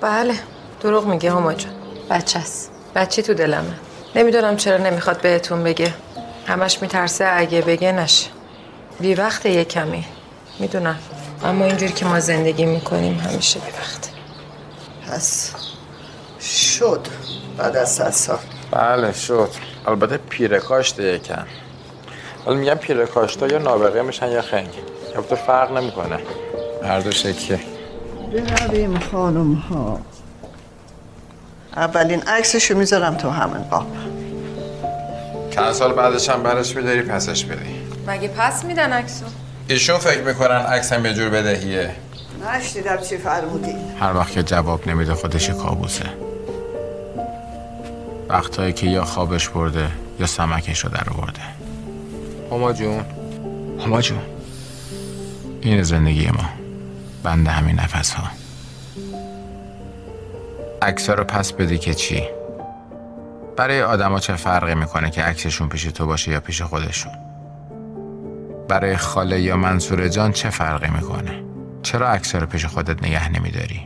بله 0.00 0.34
دروغ 0.80 1.06
میگه 1.06 1.32
هما 1.32 1.54
جان. 1.54 1.72
بچه 2.10 2.38
است. 2.38 2.70
بچه 2.94 3.22
تو 3.22 3.34
دلمه. 3.34 3.74
نمی‌دونم 4.16 4.56
چرا 4.56 4.76
نمی‌خواد 4.76 5.20
بهتون 5.20 5.64
بگه. 5.64 5.94
همش 6.46 6.82
میترسه 6.82 7.30
اگه 7.32 7.62
بگه 7.62 7.92
نشه. 7.92 8.30
بی 9.00 9.14
وقت 9.14 9.46
یه 9.46 9.64
کمی. 9.64 10.04
می‌دونم. 10.58 10.98
اما 11.44 11.64
اینجوری 11.64 11.92
که 11.92 12.04
ما 12.04 12.20
زندگی 12.20 12.64
می‌کنیم 12.64 13.18
همیشه 13.18 13.60
بی 13.60 13.70
وقت 13.70 14.10
پس 15.08 15.52
شد 16.40 17.06
بعد 17.56 17.76
از 17.76 17.88
صد 17.88 18.10
سال. 18.10 18.38
بله 18.70 19.12
شد. 19.12 19.50
البته 19.86 20.16
پیره 20.16 20.58
کاشته 20.58 21.02
یکم. 21.02 21.46
حالا 22.44 22.56
میگم 22.56 22.74
پیره 22.74 23.06
کاشتا 23.06 23.46
یا 23.46 23.58
نابغه 23.58 24.02
میشن 24.02 24.28
یا 24.28 24.42
خنگ. 24.42 24.68
البته 25.16 25.36
فرق 25.36 25.76
نمی‌کنه. 25.76 26.18
هر 26.84 27.00
دو 27.00 27.10
شکیه. 27.10 27.60
برویم 28.32 28.98
خانم 28.98 29.54
ها. 29.54 30.00
اولین 31.76 32.22
عکسشو 32.22 32.76
می‌ذارم 32.76 33.14
تو 33.14 33.30
همین 33.30 33.62
قاب. 33.62 33.86
چند 35.50 35.72
سال 35.72 35.92
بعدش 35.92 36.28
هم 36.28 36.42
برش 36.42 36.76
میداری 36.76 37.02
پسش 37.02 37.44
بدی 37.44 37.80
مگه 38.06 38.28
پس 38.28 38.64
میدن 38.64 38.92
عکسو؟ 38.92 39.24
ایشون 39.68 39.98
فکر 39.98 40.22
می‌کنن 40.22 40.56
عکسم 40.56 41.06
یه 41.06 41.14
جور 41.14 41.28
بدهیه. 41.28 41.90
نشنیدم 42.54 42.96
چی 42.96 43.16
فرمودی. 43.16 43.74
هر 44.00 44.16
وقت 44.16 44.32
که 44.32 44.42
جواب 44.42 44.88
نمیده 44.88 45.14
خودش 45.14 45.50
کابوسه. 45.50 46.04
وقتایی 48.28 48.72
که 48.72 48.86
یا 48.86 49.04
خوابش 49.04 49.48
برده 49.48 49.88
یا 50.20 50.26
سمکش 50.26 50.78
رو 50.78 50.90
در 50.90 51.06
آورده. 51.14 51.40
هما 52.50 52.72
جون. 52.72 53.04
هما 53.84 54.00
جون. 54.00 54.22
این 55.60 55.82
زندگی 55.82 56.26
ما. 56.26 56.48
بنده 57.22 57.50
همین 57.50 57.80
نفس 57.80 58.12
ها 58.12 58.28
عکس 60.82 61.10
رو 61.10 61.24
پس 61.24 61.52
بدی 61.52 61.78
که 61.78 61.94
چی؟ 61.94 62.22
برای 63.56 63.82
آدما 63.82 64.20
چه 64.20 64.36
فرقی 64.36 64.74
می‌کنه 64.74 65.10
که 65.10 65.22
عکسشون 65.22 65.68
پیش 65.68 65.84
تو 65.84 66.06
باشه 66.06 66.30
یا 66.30 66.40
پیش 66.40 66.62
خودشون؟ 66.62 67.27
برای 68.68 68.96
خاله 68.96 69.40
یا 69.40 69.56
منصور 69.56 70.08
جان 70.08 70.32
چه 70.32 70.50
فرقی 70.50 70.90
می‌کنه؟ 70.90 71.42
چرا 71.82 72.08
عکس 72.08 72.34
رو 72.34 72.46
پیش 72.46 72.64
خودت 72.64 73.02
نگه 73.02 73.28
نمیداری؟ 73.28 73.80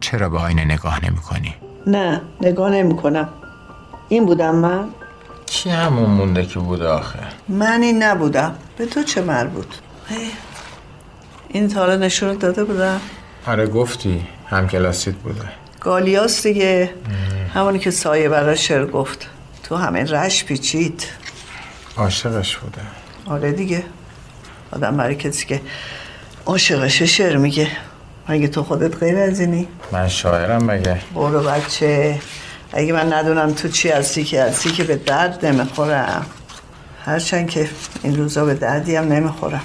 چرا 0.00 0.28
به 0.28 0.38
آینه 0.38 0.64
نگاه 0.64 1.04
نمی‌کنی؟ 1.04 1.54
نه 1.86 2.20
نگاه 2.40 2.70
نمی‌کنم. 2.70 3.28
این 4.08 4.26
بودم 4.26 4.54
من؟ 4.54 4.88
کی 5.46 5.70
همون 5.70 6.10
مونده 6.10 6.46
که 6.46 6.58
بوده 6.58 6.88
آخه؟ 6.88 7.18
من 7.48 7.82
این 7.82 8.02
نبودم. 8.02 8.54
به 8.78 8.86
تو 8.86 9.02
چه 9.02 9.22
مربوط؟ 9.22 9.66
این 11.48 11.68
تالا 11.68 11.96
نشون 11.96 12.36
داده 12.36 12.64
بودم. 12.64 13.00
آره 13.46 13.66
گفتی. 13.66 14.26
هم 14.46 14.68
کلاسیت 14.68 15.14
بوده. 15.14 15.48
گالیاس 15.80 16.42
دیگه. 16.46 16.90
همونی 17.54 17.78
که 17.78 17.90
سایه 17.90 18.28
برای 18.28 18.56
شعر 18.56 18.86
گفت. 18.86 19.26
تو 19.62 19.76
همه 19.76 20.04
رش 20.04 20.44
پیچید. 20.44 21.06
عاشقش 21.96 22.56
بوده. 22.56 22.80
آره 23.26 23.52
دیگه. 23.52 23.84
آدم 24.72 24.96
برای 24.96 25.14
کسی 25.14 25.46
که 25.46 25.60
عاشقشه 26.46 27.06
شعر 27.06 27.36
میگه. 27.36 27.68
مگه 28.28 28.48
تو 28.48 28.62
خودت 28.62 28.96
غیر 28.96 29.18
از 29.18 29.40
اینی؟ 29.40 29.68
من 29.92 30.08
شاعرم 30.08 30.64
مگه. 30.64 31.00
برو 31.14 31.42
بچه. 31.42 32.20
اگه 32.72 32.92
من 32.92 33.12
ندونم 33.12 33.52
تو 33.52 33.68
چی 33.68 33.88
هستی 33.88 34.24
که 34.24 34.42
هستی 34.42 34.70
که 34.70 34.84
به 34.84 34.96
درد 34.96 35.46
نمی‌خورم. 35.46 36.26
هرچند 37.04 37.50
که 37.50 37.68
این 38.02 38.16
روزا 38.16 38.44
به 38.44 38.54
دردی 38.54 38.96
هم 38.96 39.12
نمی‌خورم. 39.12 39.62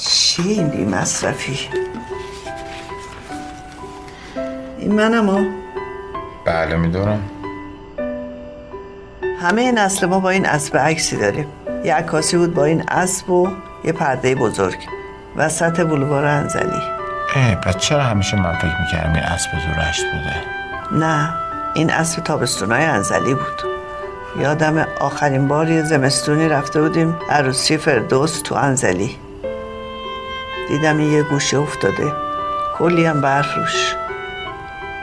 چی 0.00 0.42
این 0.42 0.68
بی 0.68 0.84
مصرفی. 0.84 1.58
این 4.78 4.92
منم 4.92 5.30
ها. 5.30 5.44
بله 6.44 6.76
می‌دونم. 6.76 7.20
همه 9.40 9.72
نسل 9.72 10.06
ما 10.06 10.20
با 10.20 10.30
این 10.30 10.46
اسب 10.46 10.76
عکسی 10.76 11.16
داریم. 11.16 11.46
یه 11.84 11.94
عکاسی 11.94 12.36
بود 12.36 12.54
با 12.54 12.64
این 12.64 12.84
اسب 12.88 13.30
و 13.30 13.48
یه 13.84 13.92
پرده 13.92 14.34
بزرگ. 14.34 14.78
وسط 15.36 15.80
بلوار 15.80 16.24
انزلی. 16.24 16.82
اه 17.36 17.54
پس 17.54 17.76
چرا 17.76 18.02
همیشه 18.02 18.36
من 18.36 18.54
فکر 18.54 18.80
می‌کردم 18.80 19.12
این 19.14 19.22
اسب 19.22 19.50
تو 19.50 19.80
رشت 19.80 20.04
بوده؟ 20.04 20.36
نه 20.92 21.34
این 21.74 21.90
اسب 21.90 22.22
تابستونای 22.22 22.84
انزلی 22.84 23.34
بود. 23.34 23.62
یادم 24.40 24.86
آخرین 25.00 25.48
بار 25.48 25.70
یه 25.70 25.82
زمستونی 25.82 26.48
رفته 26.48 26.82
بودیم 26.82 27.16
عروسی 27.30 27.76
فردوس 27.76 28.42
تو 28.42 28.54
انزلی. 28.54 29.16
دیدم 30.68 31.00
یه 31.00 31.22
گوشه 31.22 31.58
افتاده. 31.58 32.12
کلی 32.78 33.06
هم 33.06 33.20
برف 33.20 33.54
روش. 33.56 33.94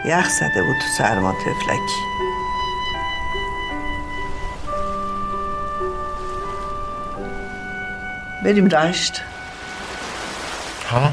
یخ 0.06 0.30
زده 0.30 0.64
بود 0.64 0.76
تو 0.82 1.04
سرما 1.04 1.32
تفلکی. 1.32 2.15
بریم 8.46 8.68
رشت. 8.68 9.22
ها؟ 10.92 11.12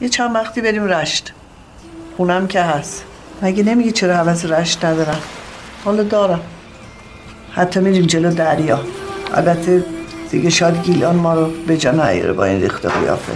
یه 0.00 0.08
چند 0.08 0.34
وقتی 0.34 0.60
بریم 0.60 0.84
رشت. 0.84 1.32
خونم 2.16 2.46
که 2.46 2.60
هست. 2.62 3.04
مگه 3.42 3.62
نمیگی 3.62 3.92
چرا 3.92 4.16
حوض 4.16 4.46
رشت 4.46 4.84
ندارم 4.84 5.20
حالا 5.84 6.02
دارم. 6.02 6.40
حتی 7.52 7.80
میریم 7.80 8.06
جلو 8.06 8.34
دریا. 8.34 8.80
البته 9.34 9.84
دیگه 10.30 10.50
شاید 10.50 10.82
گیلان 10.82 11.16
ما 11.16 11.34
رو 11.34 11.50
به 11.66 11.76
جا 11.76 11.90
نیاره 11.90 12.32
با 12.32 12.44
این 12.44 12.60
ریخت 12.60 12.86
قیافه. 12.86 13.32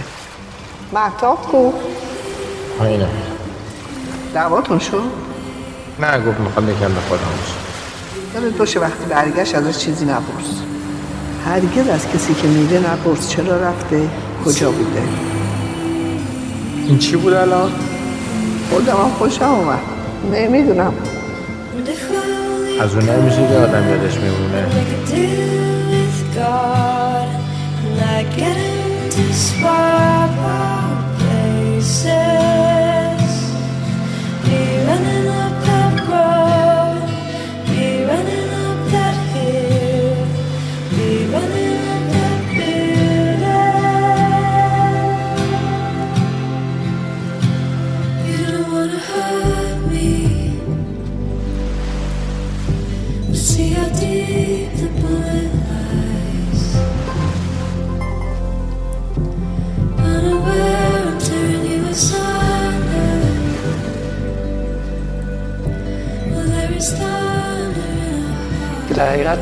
محتاب 0.93 1.41
کو؟ 1.41 1.73
اینه 2.81 3.07
دعواتون 4.33 4.79
شو 4.79 5.01
نه 5.99 6.19
گفت 6.19 6.39
می‌خوام 6.39 6.69
یکم 6.69 6.93
به 6.93 7.01
خودم 7.09 7.23
باشه 7.23 7.53
یادت 8.35 8.57
باشه 8.57 8.79
وقتی 8.79 9.05
برگشت 9.09 9.55
ازش 9.55 9.77
چیزی 9.77 10.05
نپرس. 10.05 10.74
هرگز 11.45 11.87
از 11.87 12.07
کسی 12.07 12.33
که 12.33 12.47
میره 12.47 12.79
نپرس 12.79 13.29
چرا 13.29 13.61
رفته 13.61 14.01
کجا 14.45 14.71
بوده؟ 14.71 15.01
این 16.87 16.97
چی 16.97 17.15
بود 17.15 17.33
الان؟ 17.33 17.71
خودم 18.71 18.93
هم 18.93 19.09
خوشم 19.09 19.43
اومد. 19.43 19.79
نمی‌دونم 20.33 20.93
از 22.81 22.95
اون 22.95 23.09
نمیشه 23.09 23.47
که 23.47 23.53
آدم 23.53 23.89
یادش 23.89 24.17
میمونه. 24.17 24.65
See 31.95 32.84
در 68.95 69.09
حقیقت 69.09 69.39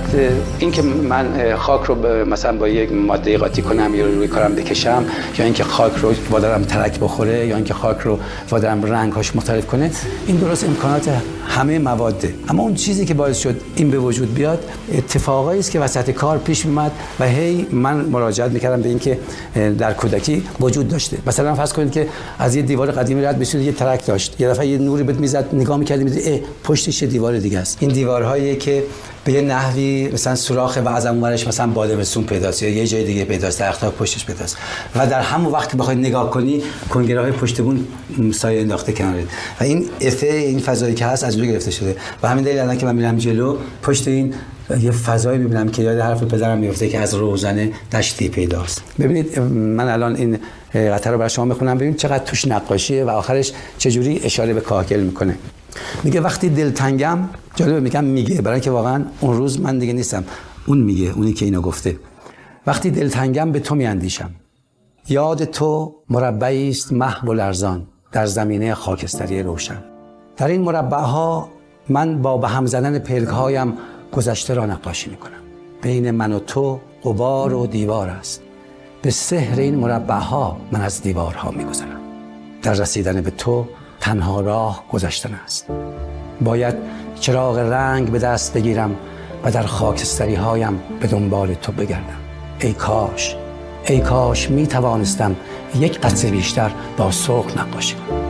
این 0.60 0.72
که 0.72 0.82
من 0.82 1.56
خاک 1.56 1.84
رو 1.84 2.26
مثلا 2.26 2.58
با 2.58 2.68
یک 2.68 2.92
ماده 2.92 3.38
قاطی 3.38 3.62
کنم 3.62 3.96
یا 3.96 4.06
روی 4.06 4.28
کارم 4.28 4.56
بکشم 4.56 5.06
یا 5.38 5.46
اینکه 5.46 5.64
خاک 5.64 5.94
رو 5.96 6.14
وادارم 6.32 6.64
ترک 6.64 7.00
بخوره 7.00 7.48
یا 7.48 7.56
اینکه 7.56 7.74
خاک 7.74 7.98
رو 8.00 8.20
وادارم 8.50 8.86
رنگهاش 8.86 9.36
مختلف 9.36 9.68
کنه 9.68 9.92
این 10.28 10.38
درست 10.38 10.64
امکانات 10.64 11.10
همه 11.48 11.80
مواده 11.80 12.34
اما 12.50 12.64
اون 12.64 12.74
چیزی 12.74 13.06
که 13.06 13.14
باعث 13.14 13.40
شد 13.40 13.56
این 13.76 13.92
به 13.92 14.00
وجود 14.00 14.34
بیاد 14.34 14.64
اتفاقایی 14.94 15.60
است 15.60 15.72
که 15.72 15.80
وسط 15.80 16.12
کار 16.12 16.38
پیش 16.38 16.66
میومد 16.66 16.92
و 17.20 17.28
هی 17.28 17.68
من 17.72 17.96
مراجعت 17.96 18.52
می‌کردم 18.52 18.82
به 18.82 18.90
اینکه 18.90 19.20
در 19.78 19.94
کودکی 19.94 20.44
وجود 20.60 20.88
داشته. 20.88 21.18
مثلا 21.28 21.56
فرض 21.56 21.74
کنید 21.74 21.92
که 21.92 22.08
از 22.40 22.56
یه 22.56 22.62
دیوار 22.62 22.92
قدیمی 22.92 23.22
رد 23.22 23.40
بشید 23.40 23.62
یه 23.62 23.72
ترک 23.72 24.06
داشت. 24.06 24.42
یه 24.42 24.50
دفعه 24.50 24.68
یه 24.68 24.78
نوری 24.78 25.04
بهت 25.04 25.20
می‌زد 25.20 25.46
نگاه 25.54 25.78
می‌کردی 25.78 26.32
اه 26.32 26.40
پشتش 26.64 27.04
دیوار 27.04 27.38
دیگه 27.38 27.60
است. 27.60 27.78
این 27.80 27.92
دیوارهایی 27.92 28.56
که 28.56 28.84
به 29.26 29.32
یه 29.32 29.42
نحوی 29.42 30.10
مثلا 30.14 30.36
سوراخ 30.36 30.80
و 30.86 30.90
از 30.90 31.06
اونورش 31.06 31.48
مثلا 31.48 31.68
بادمسون 31.68 32.24
پیداست 32.24 32.64
یا 32.64 32.70
یه 32.70 32.88
جای 32.88 33.04
دیگه 33.04 33.26
پیداست 33.26 33.60
درخت‌ها 33.60 33.92
پشتش 33.92 34.26
پیداست. 34.26 34.58
و 34.96 35.08
در 35.08 35.22
همون 35.22 35.52
وقت 35.52 35.70
که 35.70 35.78
بخواید 35.78 36.00
نگاه 36.00 36.30
کنی 36.30 36.64
کنگره 36.90 37.22
های 37.22 37.32
پشت 37.32 37.62
بون 37.62 37.88
سایه 38.34 38.62
انداخته 38.62 38.94
کنارید 38.94 39.30
و 39.60 39.64
این 39.64 39.90
افه 40.02 40.28
این 40.28 40.60
فضایی 40.60 40.94
که 40.94 41.06
هست 41.06 41.24
از 41.24 41.36
اونجا 41.36 41.52
گرفته 41.52 41.72
شده. 41.72 41.96
و 42.24 42.28
همین 42.28 42.44
دلیل 42.44 42.60
الان 42.60 42.78
که 42.78 42.86
من 42.86 42.96
میرم 42.96 43.18
جلو 43.18 43.58
پشت 43.84 44.08
این 44.08 44.34
یه 44.80 44.92
فضایی 44.92 45.40
می‌بینم 45.40 45.70
که 45.70 45.82
یاد 45.82 46.00
حرف 46.00 46.24
پدرم 46.24 46.58
میفته 46.58 46.90
که 46.90 47.00
از 47.00 47.14
روزن 47.14 47.70
دشتی 47.92 48.30
پیداست. 48.30 48.84
ببینید 49.00 49.40
من 49.40 49.90
الان 49.90 50.16
این 50.16 50.40
قطعه 50.74 51.12
رو 51.12 51.18
برای 51.18 51.30
شما 51.30 51.46
می‌خونم 51.46 51.78
ببینید 51.78 51.98
چقدر 51.98 52.24
توش 52.24 52.48
نقاشیه 52.48 53.06
و 53.06 53.10
آخرش 53.10 53.52
چجوری 53.78 54.22
اشاره 54.24 54.54
به 54.54 54.62
کاهگل 54.62 55.00
می‌کنه. 55.00 55.36
میگه 56.04 56.22
وقتی 56.22 56.50
دلتنگم 56.50 57.20
جالبه 57.56 57.80
میگم 57.80 58.04
میگه 58.04 58.42
برای 58.42 58.56
اینکه 58.56 58.72
واقعا 58.72 59.06
اون 59.20 59.38
روز 59.38 59.62
من 59.62 59.80
دیگه 59.80 59.94
نیستم. 59.94 60.24
اون 60.66 60.78
میگه 60.78 61.12
اونی 61.16 61.34
که 61.34 61.46
اینو 61.46 61.62
گفته. 61.62 62.00
وقتی 62.68 62.92
دلتنگم 62.92 63.52
به 63.52 63.60
تو 63.60 63.76
میاندیشم. 63.76 64.32
یاد 65.10 65.44
تو 65.44 65.96
مربعی 66.10 66.70
است 66.70 66.94
محو 66.94 67.28
و 67.28 67.34
لرزان 67.34 67.88
در 68.12 68.26
زمینه 68.26 68.74
خاکستری 68.74 69.44
روشن. 69.44 69.84
در 70.38 70.48
این 70.48 70.62
مربعها 70.62 71.50
من 71.90 72.22
با 72.22 72.38
به 72.38 72.48
هم 72.48 72.66
زدن 72.66 73.00
پلکهایم 73.00 73.74
گذشته 74.12 74.54
را 74.54 74.66
نقاشی 74.66 75.10
می‌کنم. 75.10 75.32
بین 75.82 76.12
من 76.12 76.34
و 76.34 76.40
تو 76.40 76.80
غبار 77.04 77.54
و 77.54 77.68
دیوار 77.68 78.10
است. 78.10 78.42
به 79.02 79.12
سحر 79.12 79.60
این 79.60 79.76
مربعها 79.76 80.58
من 80.72 80.82
از 80.82 81.02
دیوارها 81.02 81.52
میگذرم. 81.52 82.00
در 82.62 82.74
رسیدن 82.74 83.22
به 83.22 83.32
تو 83.32 83.68
تنها 84.04 84.42
راه 84.42 84.84
گذشتن 84.92 85.34
است. 85.34 85.66
باید 86.42 86.76
چراغ 87.20 87.58
رنگ 87.58 88.10
به 88.12 88.20
دست 88.20 88.54
بگیرم 88.54 88.96
و 89.44 89.52
در 89.52 89.64
خاکستری 89.64 90.36
هایم 90.36 90.80
به 91.00 91.08
دنبال 91.08 91.54
تو 91.54 91.72
بگردم. 91.72 92.20
ای 92.60 92.74
کاش 92.74 93.36
ای 93.86 94.00
کاش 94.00 94.50
می 94.50 94.68
توانستم 94.68 95.36
یک 95.76 96.00
قطعه 96.00 96.32
بیشتر 96.32 96.72
با 96.98 97.12
سرخ 97.12 97.58
نقاشی 97.58 97.96
کنم. 97.96 98.23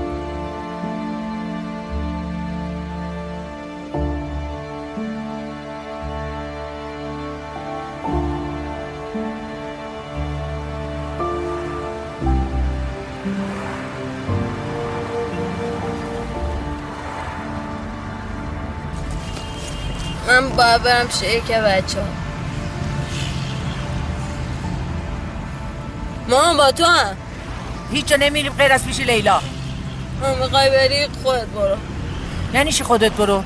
باید 20.77 20.83
برم 20.83 21.09
شریک 21.09 21.51
بچه 21.51 21.99
ها 21.99 22.07
مامان 26.29 26.57
با 26.57 26.71
تو 26.71 26.85
هم. 26.85 27.17
هیچ 27.91 28.05
جا 28.05 28.15
نمیریم 28.15 28.53
غیر 28.53 28.73
از 28.73 28.85
پیش 28.85 28.99
لیلا. 28.99 29.41
من 30.21 30.35
می‌خوای 30.39 30.69
بری 30.69 31.07
خودت 31.23 31.45
برو. 31.45 31.77
یعنی 32.53 32.71
چی 32.71 32.83
خودت 32.83 33.11
برو؟ 33.11 33.43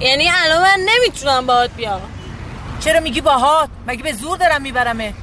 یعنی 0.00 0.30
الان 0.44 0.62
من 0.62 0.78
نمی‌تونم 0.78 1.46
باهات 1.46 1.70
بیام. 1.70 2.00
چرا 2.80 3.00
میگی 3.00 3.20
باهات؟ 3.20 3.68
مگه 3.86 4.02
به 4.02 4.12
زور 4.12 4.38
دارم 4.38 4.62
میبرمه؟ 4.62 5.14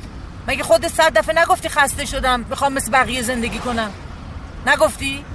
مگه 0.48 0.63
خودت 0.63 0.88
صد 0.88 1.18
دفعه 1.18 1.42
نگفتی 1.42 1.70
خسته 1.70 2.06
شدم 2.06 2.46
می‌خوام 2.50 2.74
مثل 2.74 2.92
بقیه 2.92 3.22
زندگی 3.22 3.60
کنم؟ 3.60 3.92
نگفتی؟ 4.68 5.25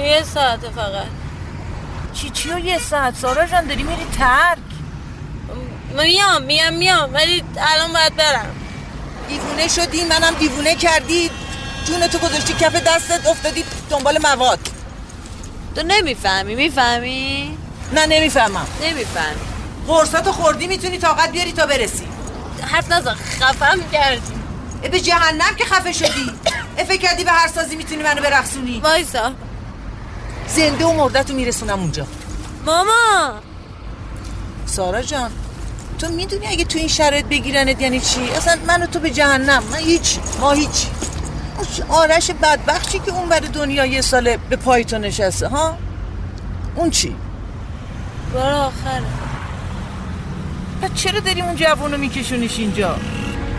یه 0.00 0.22
ساعت 0.22 0.60
فقط. 0.60 1.27
چی 2.20 2.30
چی 2.30 2.50
و 2.50 2.58
یه 2.58 2.78
ساعت؟ 2.78 3.14
سارا 3.16 3.46
جان 3.46 3.66
داری 3.66 3.82
میری 3.82 4.06
ترک؟ 4.18 4.58
میام 5.96 6.42
میام 6.42 6.72
میام 6.72 7.14
ولی 7.14 7.44
الان 7.58 7.92
باید 7.92 8.16
برم. 8.16 8.56
دیوونه 9.28 9.68
شدی 9.68 10.04
منم 10.04 10.34
دیوونه 10.34 10.74
کردی. 10.74 11.30
جون 11.84 12.06
تو 12.06 12.18
گذاشتی 12.18 12.52
کف 12.52 12.74
دستت 12.74 13.26
افتادی 13.26 13.64
دنبال 13.90 14.18
مواد. 14.22 14.58
تو 15.76 15.82
نمی‌فهمی 15.82 16.54
می‌فهمی؟ 16.54 17.58
نه 17.92 18.06
نمی‌فهمم. 18.06 18.66
نمی‌فهمی. 18.82 19.40
قرصاتو 19.86 20.32
خوردی 20.32 20.66
می‌تونی 20.66 20.98
طاقت 20.98 21.32
بیاری 21.32 21.52
تا 21.52 21.66
برسی. 21.66 22.08
حرف 22.62 22.92
نزن 22.92 23.14
خفم 23.14 23.78
کردی. 23.92 24.32
به 24.90 25.00
جهنم 25.00 25.54
که 25.58 25.64
خفه 25.64 25.92
شدی. 25.92 26.32
اه، 26.78 26.84
فکر 26.84 27.00
کردی 27.00 27.24
به 27.24 27.30
هر 27.30 27.48
سازی 27.48 27.76
می‌تونی 27.76 28.02
منو 28.02 28.22
برقصونی. 28.22 28.80
وایسا. 28.80 29.32
زنده 30.48 30.84
و 30.86 30.92
مردتو 30.92 31.34
میرسونم 31.34 31.80
اونجا. 31.80 32.06
ماما! 32.66 33.32
سارا 34.66 35.02
جان 35.02 35.30
تو 35.98 36.08
می‌دونی 36.08 36.46
اگه 36.46 36.64
تو 36.64 36.78
این 36.78 36.88
شرایط 36.88 37.26
بگیرنت 37.26 37.82
یعنی 37.82 38.00
چی؟ 38.00 38.20
اصلا 38.36 38.58
من 38.66 38.82
و 38.82 38.86
تو 38.86 38.98
به 38.98 39.10
جهنم 39.10 39.62
من 39.72 39.78
هیچ 39.78 40.18
ما 40.40 40.52
هیچ. 40.52 40.86
آرش 41.88 42.30
بدبخت 42.30 42.92
چی 42.92 42.98
که 42.98 43.12
اون 43.12 43.28
بر 43.28 43.40
دنیا 43.40 43.86
یه 43.86 44.00
ساله 44.00 44.38
به 44.50 44.56
پای 44.56 44.84
تو 44.84 44.98
نشسته 44.98 45.48
ها؟ 45.48 45.78
اون 46.76 46.90
چی؟ 46.90 47.16
برو 48.34 48.56
آخره 48.56 49.02
پس 50.82 50.94
چرا 50.94 51.20
داری 51.20 51.42
اون 51.42 51.56
جوانو 51.56 51.96
میکشونیش 51.96 52.58
اینجا؟ 52.58 52.96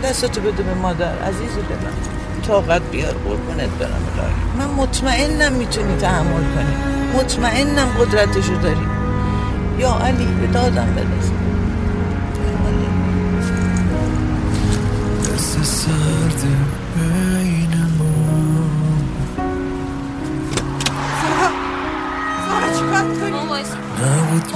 دستتو 0.04 0.40
بده 0.40 0.62
به 0.62 0.74
مادر 0.74 1.22
عزیز 1.22 1.54
دلم. 1.54 2.19
طاقت 2.46 2.82
بیار 2.92 3.12
قربونت 3.12 3.68
برم 3.78 3.90
الهی. 3.90 4.34
من 4.58 4.74
مطمئنم 4.74 5.52
می‌تونی 5.52 5.96
تحمل 5.96 6.44
کنی. 6.54 6.76
مطمئنم 7.18 7.86
قدرتشو 8.00 8.54
داری. 8.62 8.86
یا 9.78 9.94
علی 9.94 10.24
به 10.24 10.46
دادم 10.46 10.94
برس 10.96 11.30
دست. 15.28 15.62
سرد 15.62 16.42
بین 16.96 17.74
ما؟ 17.98 18.04
نبود 24.00 24.52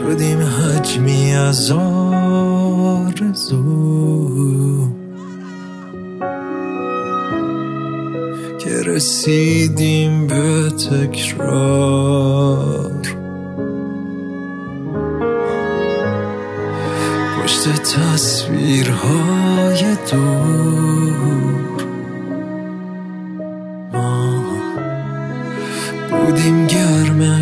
شدیم 0.00 0.40
حجمی 0.40 1.32
از 1.32 1.70
آرزو. 1.70 3.20
که 8.58 8.82
رسیدیم 8.86 10.26
به 10.26 10.70
تکرار. 10.90 12.10
پشت 17.42 17.68
تصویرهای 17.82 18.36
دور. 20.10 21.49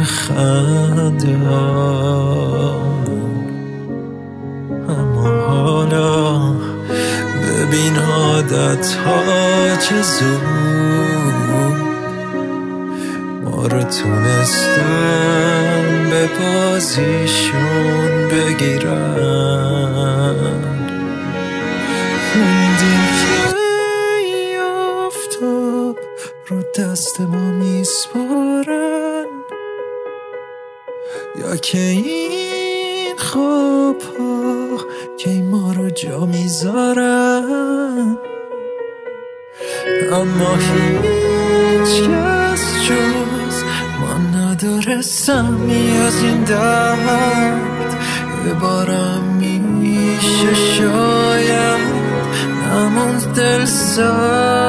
خنده 0.09 1.37
اما 4.89 5.29
حالا 5.47 6.39
ببین 7.43 7.97
عادت 7.99 8.95
ها 8.95 9.77
چه 9.77 10.03
زود. 10.03 10.43
ما 13.45 13.67
رو 13.67 13.83
تونستن 13.83 15.03
به 16.11 16.29
بازیشون 16.41 18.11
بگیرن. 18.29 19.19
ای 23.55 24.59
آفتاب 25.07 25.97
رو 26.49 26.63
دست 26.79 27.21
ما؟ 27.21 27.48
سمی 45.25 45.99
از 46.07 46.23
این 46.23 46.45
درد 46.45 47.99
بارم 48.61 49.23
میشه 49.23 50.55
شاید 50.55 51.81
نموند 52.73 53.35
دل 53.35 53.65
سرد. 53.65 54.68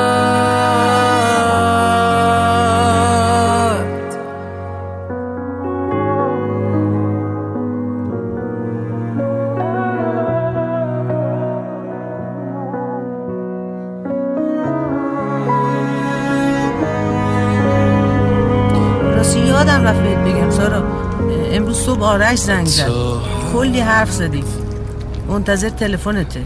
آرش 22.10 22.39
زنگ 22.39 22.67
زد. 22.67 22.89
کلی 23.54 23.80
حرف 23.80 24.12
زدیم 24.12 24.45
منتظر 25.28 25.69
تلفنته. 25.69 26.45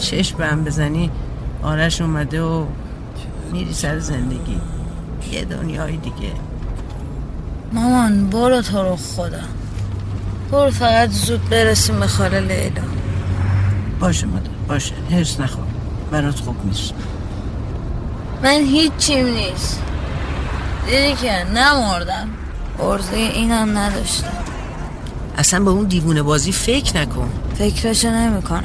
چشم 0.00 0.38
به 0.38 0.46
هم 0.46 0.64
بزنی 0.64 1.10
آرش 1.62 2.00
اومده 2.00 2.42
و 2.42 2.64
میری 3.52 3.74
سر 3.74 3.98
زندگی. 3.98 4.60
یه 5.32 5.44
دنیای 5.44 5.96
دیگه. 5.96 6.32
مامان 7.72 8.26
برو 8.30 8.62
تو 8.62 8.82
رو 8.82 8.96
خدا. 8.96 9.40
برو 10.52 10.70
فقط 10.70 11.10
زود 11.10 11.48
برسیم 11.48 12.00
به 12.00 12.06
خاله 12.06 12.40
لیلا. 12.40 12.82
باشه 14.00 14.26
مادر 14.26 14.50
باشه. 14.68 14.94
هرس 15.10 15.40
نخور. 15.40 15.64
برات 16.10 16.40
خوب 16.40 16.56
نیست. 16.64 16.94
من 18.42 18.60
هیچیم 18.60 19.26
نیست. 19.26 19.82
دیدی 20.86 21.14
که 21.14 21.44
نمردم. 21.54 22.28
عرضه 22.80 23.16
اینم 23.16 23.78
نداشتم. 23.78 24.32
اصلا 25.38 25.60
به 25.60 25.70
اون 25.70 25.84
دیوونه 25.84 26.22
بازی 26.22 26.52
فکر 26.52 27.00
نکن. 27.00 27.30
فکرشو 27.58 28.10
نمی‌کنم. 28.10 28.64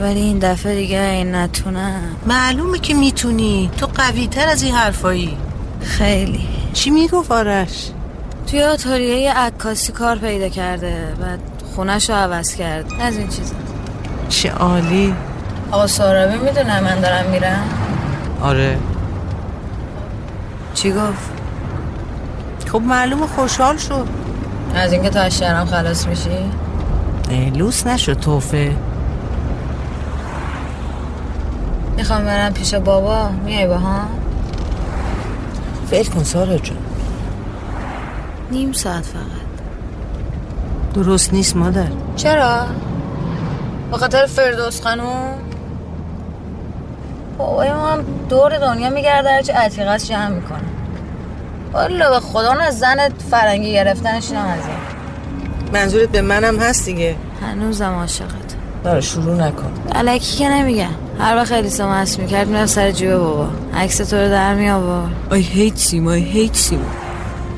ولی 0.00 0.20
این 0.20 0.38
دفعه 0.38 0.74
دیگه 0.74 1.00
این 1.00 1.34
نتونم. 1.34 2.02
معلومه 2.26 2.78
که 2.78 2.94
می‌تونی. 2.94 3.70
تو 3.76 3.86
قوی 3.86 4.26
تر 4.26 4.48
از 4.48 4.62
این 4.62 4.74
حرفایی. 4.74 5.36
خیلی. 5.82 6.48
چی 6.72 6.90
می‌گفت 6.90 7.32
آرش؟ 7.32 7.90
توی 8.46 8.62
آتاریه 8.62 9.16
یه 9.16 9.32
عکاسی 9.32 9.92
کار 9.92 10.18
پیدا 10.18 10.48
کرده. 10.48 11.14
بعد 11.20 11.40
خونش 11.74 12.10
رو 12.10 12.16
عوض 12.16 12.54
کرد. 12.54 12.86
از 13.00 13.16
این 13.16 13.28
چیزا. 13.28 13.54
چه 14.28 14.50
عالی. 14.50 15.14
آقا 15.70 15.86
سارابی 15.86 16.38
می‌دونه 16.38 16.80
من 16.80 17.00
دارم 17.00 17.30
میرم؟ 17.30 17.64
آره. 18.42 18.78
چی 20.74 20.92
گفت؟ 20.92 21.39
خب 22.72 22.80
معلومه 22.80 23.26
خوشحال 23.26 23.76
شد 23.76 24.08
از 24.74 24.92
اینکه 24.92 25.10
تا 25.10 25.20
از 25.20 25.38
شهرم 25.38 25.66
خلاص 25.66 26.06
میشی؟ 26.06 26.50
لوس 27.54 27.86
نشد 27.86 28.12
توفه. 28.12 28.76
می‌خوام 31.96 32.24
برم 32.24 32.52
پیش 32.52 32.74
بابا. 32.74 33.28
میای 33.28 33.66
با 33.66 33.78
هم 33.78 34.08
فکر 35.90 36.10
کن 36.10 36.24
سارا 36.24 36.58
جون. 36.58 36.76
نیم 38.50 38.72
ساعت 38.72 39.06
فقط. 39.06 39.22
درست 40.94 41.32
نیست 41.32 41.56
مادر. 41.56 41.88
چرا؟ 42.16 42.66
به 43.90 43.96
خاطر 43.96 44.26
فردوس 44.26 44.82
خانوم؟ 44.82 45.34
بابای 47.38 47.72
ما 47.72 47.86
هم 47.86 48.04
دور 48.28 48.58
دنیا 48.58 48.90
میگرده 48.90 49.30
هرچی 49.30 49.52
عتیقش 49.52 50.08
جمع 50.08 50.28
می‌کنه. 50.28 50.69
والا 51.72 52.10
به 52.10 52.20
خدا 52.20 52.48
اون 52.48 52.60
از 52.60 52.78
زن 52.78 52.96
فرنگی 53.30 53.72
گرفتنش 53.72 54.30
اینم 54.30 54.46
از 54.46 54.60
منظورت 55.72 56.08
به 56.08 56.22
منم 56.22 56.58
هست 56.58 56.84
دیگه؟ 56.84 57.16
هنوزم 57.42 57.92
عاشقت. 57.92 58.30
داره 58.84 59.00
شروع 59.00 59.34
نکن. 59.34 59.72
الکی 59.92 60.36
که 60.36 60.48
نمیگم 60.48 60.90
هر 61.20 61.36
وقت 61.36 61.52
الیسا 61.52 61.88
مست 61.88 62.18
می‌کرد 62.18 62.48
میرم 62.48 62.66
سر 62.66 62.90
جیب 62.90 63.16
بابا. 63.16 63.48
عکس 63.76 63.96
تو 63.96 64.16
رو 64.16 64.28
در 64.28 64.54
می 64.54 64.70
آورد 64.70 65.10
آی 65.30 65.40
هیت 65.40 65.76
سیما 65.76 66.10
آی 66.10 66.22
هیت 66.22 66.56
سیما 66.56 66.82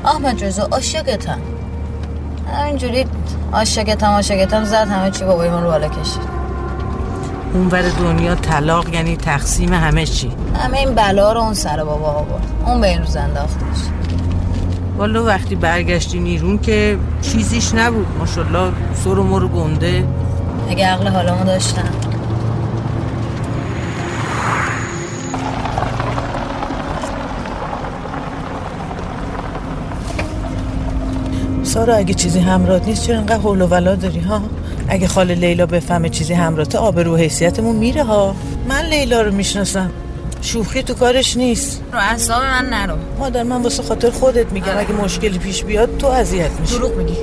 احمد 0.05 0.43
رضا 0.43 0.63
عاشقتم. 0.63 1.39
همینجوری 2.53 3.05
عاشقتم 3.53 4.07
عاشقتم 4.07 4.63
زد 4.63 4.87
همه 4.87 5.11
چی 5.11 5.23
بابای 5.25 5.49
من 5.49 5.63
رو 5.63 5.69
بالا 5.69 5.87
کشید. 5.87 6.33
اون 7.53 7.67
ور 7.67 7.81
دنیا 7.81 8.35
طلاق 8.35 8.93
یعنی 8.93 9.17
تقسیم 9.17 9.73
همه 9.73 10.05
چی. 10.05 10.31
همه 10.55 10.77
این 10.77 10.95
بلا 10.95 11.33
رو 11.33 11.39
اون 11.39 11.53
سر 11.53 11.83
بابا 11.83 12.07
آورد. 12.07 12.43
اون 12.65 12.81
به 12.81 12.87
این 12.87 12.99
روز 13.01 13.15
انداختش. 13.15 13.77
والا 14.97 15.23
وقتی 15.23 15.55
برگشتی 15.55 16.19
نیرون 16.19 16.59
که 16.59 16.97
چیزیش 17.21 17.73
نبود. 17.75 18.07
ماشالله 18.19 18.71
سر 18.93 19.19
و 19.19 19.23
مرو 19.23 19.47
گنده. 19.47 20.03
اگه 20.69 20.85
عقل 20.85 21.07
حالمو 21.07 21.43
داشتم 21.43 21.89
سارا 31.63 31.95
اگه 31.95 32.13
چیزی 32.13 32.39
همراهت 32.39 32.87
نیست 32.87 33.03
چرا 33.03 33.17
انقدر 33.17 33.37
حول 33.37 33.61
و 33.61 33.67
ولا 33.67 33.95
داری 33.95 34.19
ها؟ 34.19 34.41
اگه 34.87 35.07
خاله 35.07 35.35
لیلا 35.35 35.65
بفهمه 35.65 36.09
چیزی 36.09 36.33
همراهته 36.33 36.77
آبرو 36.77 37.13
و 37.13 37.17
حیثیتمون 37.17 37.75
میره 37.75 38.03
ها. 38.03 38.35
من 38.69 38.85
لیلا 38.85 39.21
رو 39.21 39.31
می‌شناسم. 39.31 39.89
شوخی 40.43 40.83
تو 40.83 40.93
کارش 40.93 41.37
نیست. 41.37 41.81
رو 41.93 41.99
اعصاب 41.99 42.43
من 42.43 42.69
نرو. 42.69 42.97
مادر 43.19 43.43
من 43.43 43.61
واسه 43.61 43.83
خاطر 43.83 44.09
خودت 44.09 44.51
میگم. 44.51 44.77
اگه 44.77 44.91
مشکلی 44.91 45.39
پیش 45.39 45.63
بیاد 45.63 45.97
تو 45.97 46.07
اذیت 46.07 46.51
میشی. 46.59 46.75
دروغ 46.75 46.95
میگی. 46.95 47.17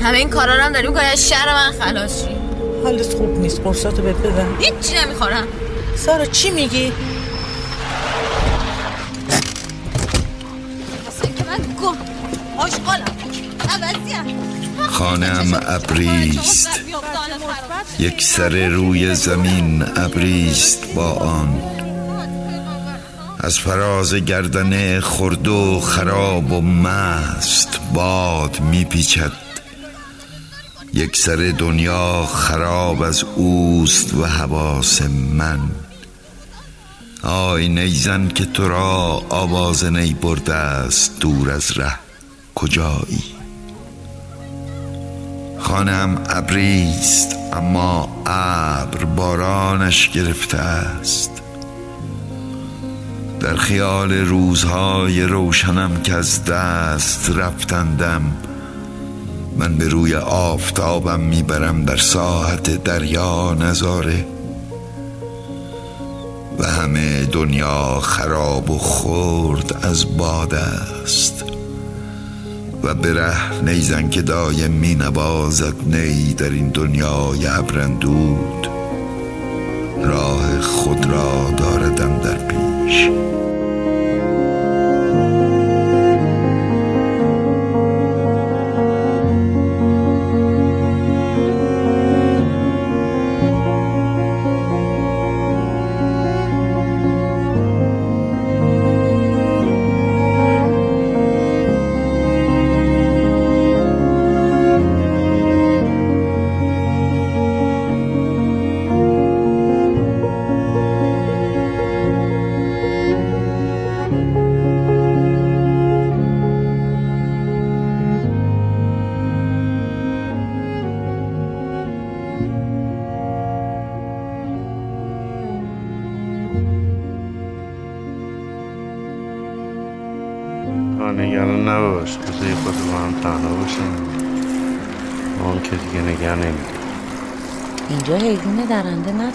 همه 0.00 0.18
این 0.18 0.30
کارا 0.30 0.54
رو 0.54 0.60
هم 0.60 0.72
داری 0.72 0.88
می‌کنی. 0.88 1.04
از 1.04 1.28
شر 1.28 1.54
من 1.54 1.72
خلاص 1.80 2.22
شی. 2.22 2.36
حالت 2.84 3.14
خوب 3.14 3.38
نیست. 3.38 3.60
قرصاتو 3.60 4.02
بهت 4.02 4.16
بدم. 4.16 4.46
هیچی 4.58 4.94
نمی‌خورم. 5.04 5.46
سارا 5.96 6.24
چی 6.24 6.50
میگی؟ 6.50 6.92
خانم 14.90 15.60
ابریست. 15.66 16.68
یک 17.98 18.22
سر 18.22 18.68
روی 18.68 19.14
زمین 19.14 19.82
ابریست 19.96 20.94
با 20.94 21.12
آن. 21.12 21.62
از 23.46 23.58
فراز 23.58 24.14
گردن 24.14 25.00
خرد 25.00 25.48
و 25.48 25.80
خراب 25.80 26.52
و 26.52 26.60
مست 26.60 27.80
باد 27.94 28.60
میپیچد. 28.60 29.32
یک 30.94 31.16
سر 31.16 31.54
دنیا 31.58 32.26
خراب 32.26 33.02
از 33.02 33.24
اوست 33.36 34.14
و 34.14 34.24
حواس 34.24 35.02
من. 35.32 35.60
آی 37.22 37.68
نیزن 37.68 38.28
که 38.28 38.44
تو 38.44 38.68
را 38.68 39.22
آواز 39.28 39.84
نی 39.84 40.14
برده 40.14 40.54
است 40.54 41.20
دور 41.20 41.50
از 41.50 41.78
ره. 41.78 41.98
کجایی؟ 42.54 43.24
خانم 45.58 46.22
ابریست 46.28 47.36
اما 47.52 48.22
ابر 48.26 49.04
بارانش 49.04 50.10
گرفته 50.10 50.58
است. 50.58 51.45
در 53.40 53.56
خیال 53.56 54.12
روزهای 54.12 55.22
روشنم 55.22 56.02
که 56.02 56.14
از 56.14 56.44
دست 56.44 57.30
رفتندم 57.30 58.22
من 59.58 59.76
به 59.76 59.88
روی 59.88 60.14
آفتابم 60.14 61.20
می‌برم 61.20 61.84
در 61.84 61.96
ساحت 61.96 62.84
دریا 62.84 63.54
نظاره 63.54 64.26
و 66.58 66.66
همه 66.66 67.24
دنیا 67.24 68.00
خراب 68.00 68.70
و 68.70 68.78
خرد 68.78 69.78
از 69.82 70.16
باد 70.16 70.54
است 70.54 71.44
و 72.82 72.94
به 72.94 73.14
ره 73.14 73.62
نیزن 73.62 74.08
که 74.08 74.22
دایم 74.22 74.70
می 74.70 74.94
نوازد 74.94 75.74
نی 75.86 76.34
در 76.34 76.50
این 76.50 76.68
دنیای 76.68 77.46
ابرندود. 77.46 78.68
راه 80.04 80.60
خود 80.60 81.06
را 81.06 81.50
داردم 81.56 82.18
در 82.18 82.46
پیش. 82.46 82.65
是 82.88 83.55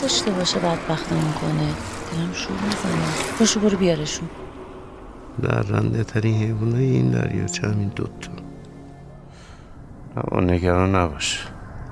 نداشته 0.02 0.32
باشه 0.32 0.60
بدبختمون 0.60 1.34
کنه 1.34 1.68
دارم 2.12 2.34
شور 2.34 2.58
می‌زنم 2.64 3.14
پاشو 3.40 3.60
برو 3.60 3.78
بیارشون 3.78 4.30
در 5.42 5.62
رنده 5.62 6.04
ترین 6.04 6.44
حیوانای 6.44 6.86
این 6.86 7.12
دریاچه 7.12 7.68
همین 7.68 7.88
دوتا 7.96 8.32
اما 10.18 10.42
نگران 10.42 10.96
نباش. 10.96 11.48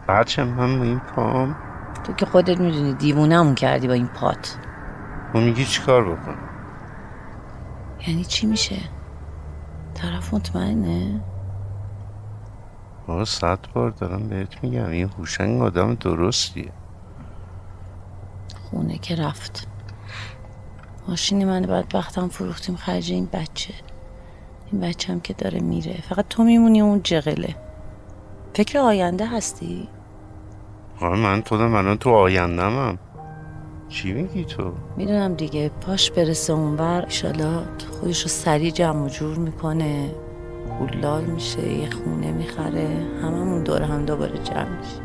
بچه 0.08 0.44
من 0.44 0.78
با 0.78 0.84
این 0.84 1.00
پام. 1.00 1.56
تو 2.04 2.14
که 2.14 2.26
خودت 2.26 2.60
می‌دونی 2.60 2.94
دیوونمون 2.94 3.56
کردی 3.56 3.88
با 3.88 3.94
این 3.94 4.08
پات. 4.08 4.58
ما 5.34 5.42
میگی 5.42 5.66
چی 5.66 5.82
کار 5.82 6.16
بکنم؟ 6.16 6.50
یعنی 8.08 8.26
چی 8.26 8.48
میشه؟ 8.48 8.78
طرف 9.94 10.34
مطمئنه؟ 10.34 11.22
ما 13.08 13.26
صد 13.26 13.60
بار 13.74 13.90
دارم 13.90 14.28
بهت 14.28 14.64
میگم. 14.64 14.90
این 14.90 15.10
هوشنگ 15.10 15.62
آدم 15.62 15.96
درستیه. 15.96 16.72
خونه 18.70 18.98
که 18.98 19.16
رفت. 19.16 19.68
ماشین 21.08 21.46
من 21.46 21.62
بدبختم 21.62 22.28
فروختیم 22.28 22.76
خرج 22.76 23.12
این 23.12 23.30
بچه. 23.34 23.74
این 24.72 24.82
بچه 24.82 25.14
هم 25.14 25.20
که 25.20 25.34
داره 25.34 25.60
میره. 25.60 26.02
فقط 26.10 26.26
تو 26.30 26.44
میمونی 26.44 26.82
اون 26.82 27.02
جغله. 27.04 27.56
فکر 28.54 28.80
آینده 28.80 29.28
هستی؟ 29.28 29.88
آه 31.02 31.16
من 31.16 31.42
خودم 31.42 31.74
الان 31.74 31.98
تو 31.98 32.10
آیندمم 32.10 32.98
چی 33.90 34.14
میگی 34.14 34.46
تو؟ 34.46 34.72
می‌دونم 34.98 35.34
دیگه. 35.34 35.70
پاش 35.70 36.12
برسه 36.12 36.54
اونور 36.54 37.04
ایشالا 37.06 37.64
خودش 38.00 38.22
رو 38.22 38.28
سریع 38.30 38.72
جمع 38.72 39.06
و 39.06 39.10
جور 39.10 39.38
می‌کنه. 39.38 40.12
پولدار 40.80 41.22
میشه 41.22 41.74
یه 41.74 41.90
خونه 41.90 42.32
می‌خره. 42.32 42.88
هممون 43.22 43.64
دور 43.64 43.82
هم 43.82 44.06
دوباره 44.06 44.38
جمع 44.38 44.70
میشه 44.70 45.02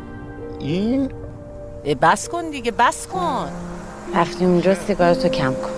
این 0.59 1.11
بس 1.93 2.29
کن 2.29 2.49
دیگه 2.49 2.71
بس 2.71 3.07
کن. 3.07 3.49
وقتی 4.13 4.45
اونجا 4.45 4.75
سیگارتو 4.87 5.29
کم 5.29 5.53
کن. 5.53 5.69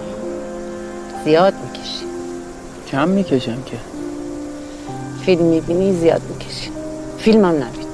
زیاد 1.25 1.53
می‌کشی. 1.53 2.05
کم 2.91 3.07
می‌کشم 3.07 3.63
که. 3.63 3.77
فیلم 5.25 5.45
می‌بینی 5.45 5.93
زیاد 5.93 6.21
می‌کشی. 6.29 6.71
فیلمم 7.17 7.45
نبین 7.45 7.87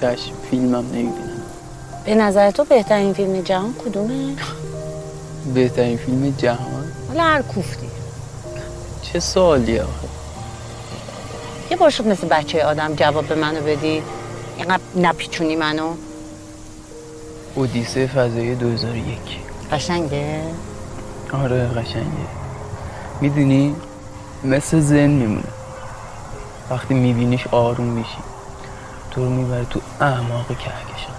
چشم 0.00 0.32
فیلمم 0.50 0.76
نمی‌بینم. 0.76 1.42
به 2.04 2.14
نظر 2.14 2.50
تو 2.50 2.64
بهترین 2.64 3.12
فیلم 3.12 3.40
جهان 3.40 3.74
کدومه؟ 3.84 4.36
بهترین 5.54 5.96
فیلم 5.96 6.34
جهان؟ 6.38 6.92
حالا 7.08 7.22
هر 7.22 7.42
کوفتی. 7.42 7.86
چه 9.02 9.20
سوالیه؟ 9.20 9.84
یه 11.70 11.76
بار 11.76 11.90
شد 11.90 12.06
مثل 12.06 12.28
بچه 12.28 12.64
آدم 12.64 12.94
جواب 12.94 13.26
به 13.26 13.34
منو 13.34 13.60
بدی. 13.60 14.02
اینقدر 14.56 14.82
نپیچونی 14.96 15.56
منو. 15.56 15.94
اودیسه 17.54 18.06
فضایی 18.06 18.54
2001 18.54 19.18
قشنگه؟ 19.72 20.40
آره 21.32 21.66
قشنگه. 21.66 22.26
می‌دونی؟ 23.20 23.76
مثل 24.44 24.80
زن 24.80 25.06
میمونه. 25.06 25.44
وقتی 26.70 26.94
میبینیش 26.94 27.46
آروم 27.46 27.86
میشی 27.86 28.18
تو 29.10 29.24
رو 29.24 29.30
می‌بره 29.30 29.64
تو 29.64 29.80
اعماق 30.00 30.48
کهکشان. 30.48 31.14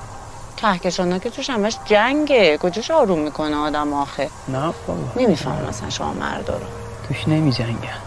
کهکشان 0.57 1.11
ها 1.11 1.19
که 1.19 1.29
توش 1.29 1.49
همش 1.49 1.77
جنگه. 1.85 2.57
کجاش 2.57 2.91
آروم 2.91 3.19
می‌کنه 3.19 3.55
آدم 3.55 3.93
آخه؟ 3.93 4.29
نه 4.47 4.73
بابا. 4.87 5.01
نمیفهم 5.15 5.65
مثلا 5.69 5.89
شما 5.89 6.13
مردا 6.13 6.53
رو. 6.53 6.65
توش 7.07 7.27
نمی 7.27 7.51
جنگن 7.51 7.97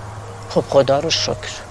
خب 0.51 0.65
خدا 0.69 1.01
رو 1.01 1.11
شکر. 1.11 1.68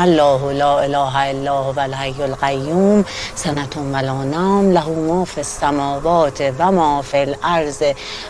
الله 0.00 0.52
لا 0.52 0.80
اله 0.80 1.16
الا 1.16 1.52
هو 1.52 1.80
الحی 1.80 2.22
القیوم 2.22 3.04
سنتون 3.34 3.94
ولا 3.94 4.24
نام 4.24 4.72
له 4.72 4.88
ما 4.88 5.24
فی 5.24 5.40
السماوات 5.40 6.54
و 6.58 6.72
ما 6.72 7.02
فی 7.02 7.18
الارض 7.18 7.82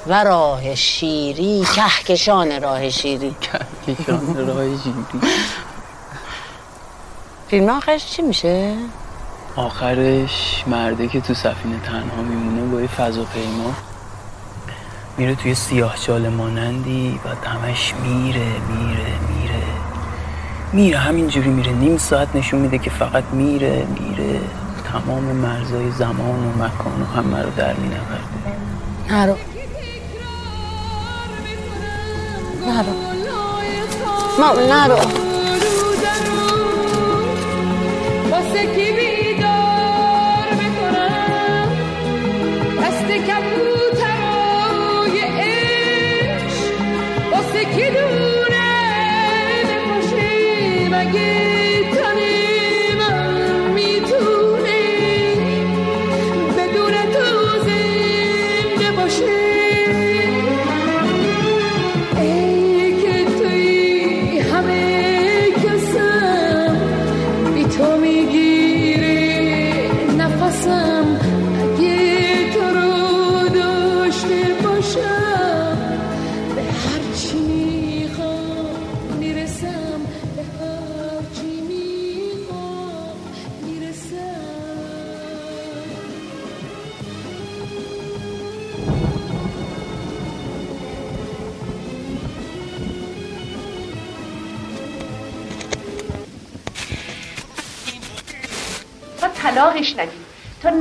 و 0.07 0.25
راه 0.25 0.75
شیری. 0.75 1.67
کهکشان 1.77 2.63
راه 2.63 2.89
شیری. 2.89 3.35
کهکشان 3.41 4.47
راه 4.47 4.65
شیری. 4.83 5.05
فیلم 7.49 7.69
آخرش 7.69 8.07
چی 8.07 8.23
میشه؟ 8.23 8.75
آخرش 9.57 10.65
مرده 10.67 11.09
که 11.09 11.21
تو 11.21 11.35
سفینه 11.35 11.81
تنها 11.85 12.23
میمونه 12.23 12.73
با 12.73 12.81
یه 12.81 12.87
فضاپیما. 12.87 13.75
میره 15.17 15.35
توی 15.35 15.55
سیاه 15.55 15.97
مانندی 16.19 17.21
و 17.25 17.49
همش 17.49 17.95
میره 17.95 18.41
میره 18.41 19.13
میره. 19.29 19.40
میره 20.73 20.99
همینجوری 20.99 21.51
میره. 21.51 21.73
نیم 21.73 21.99
ساعت 21.99 22.37
نشون 22.37 22.61
میده 22.61 22.79
که 22.79 22.91
فقط 22.91 23.25
میره 23.33 23.87
میره. 24.01 24.41
تمام 24.93 25.23
مرزای 25.23 25.91
زمان 25.91 26.45
و 26.45 26.65
مکان 26.65 27.03
و 27.03 27.05
همه 27.05 27.43
رو 27.43 27.51
در 27.57 27.75
مینورده. 27.75 28.21
نرو. 29.11 29.37
نرو. 32.67 32.93
ما 34.39 34.53
نرو. 34.53 34.97
واسه 38.31 38.75
کی 38.75 39.10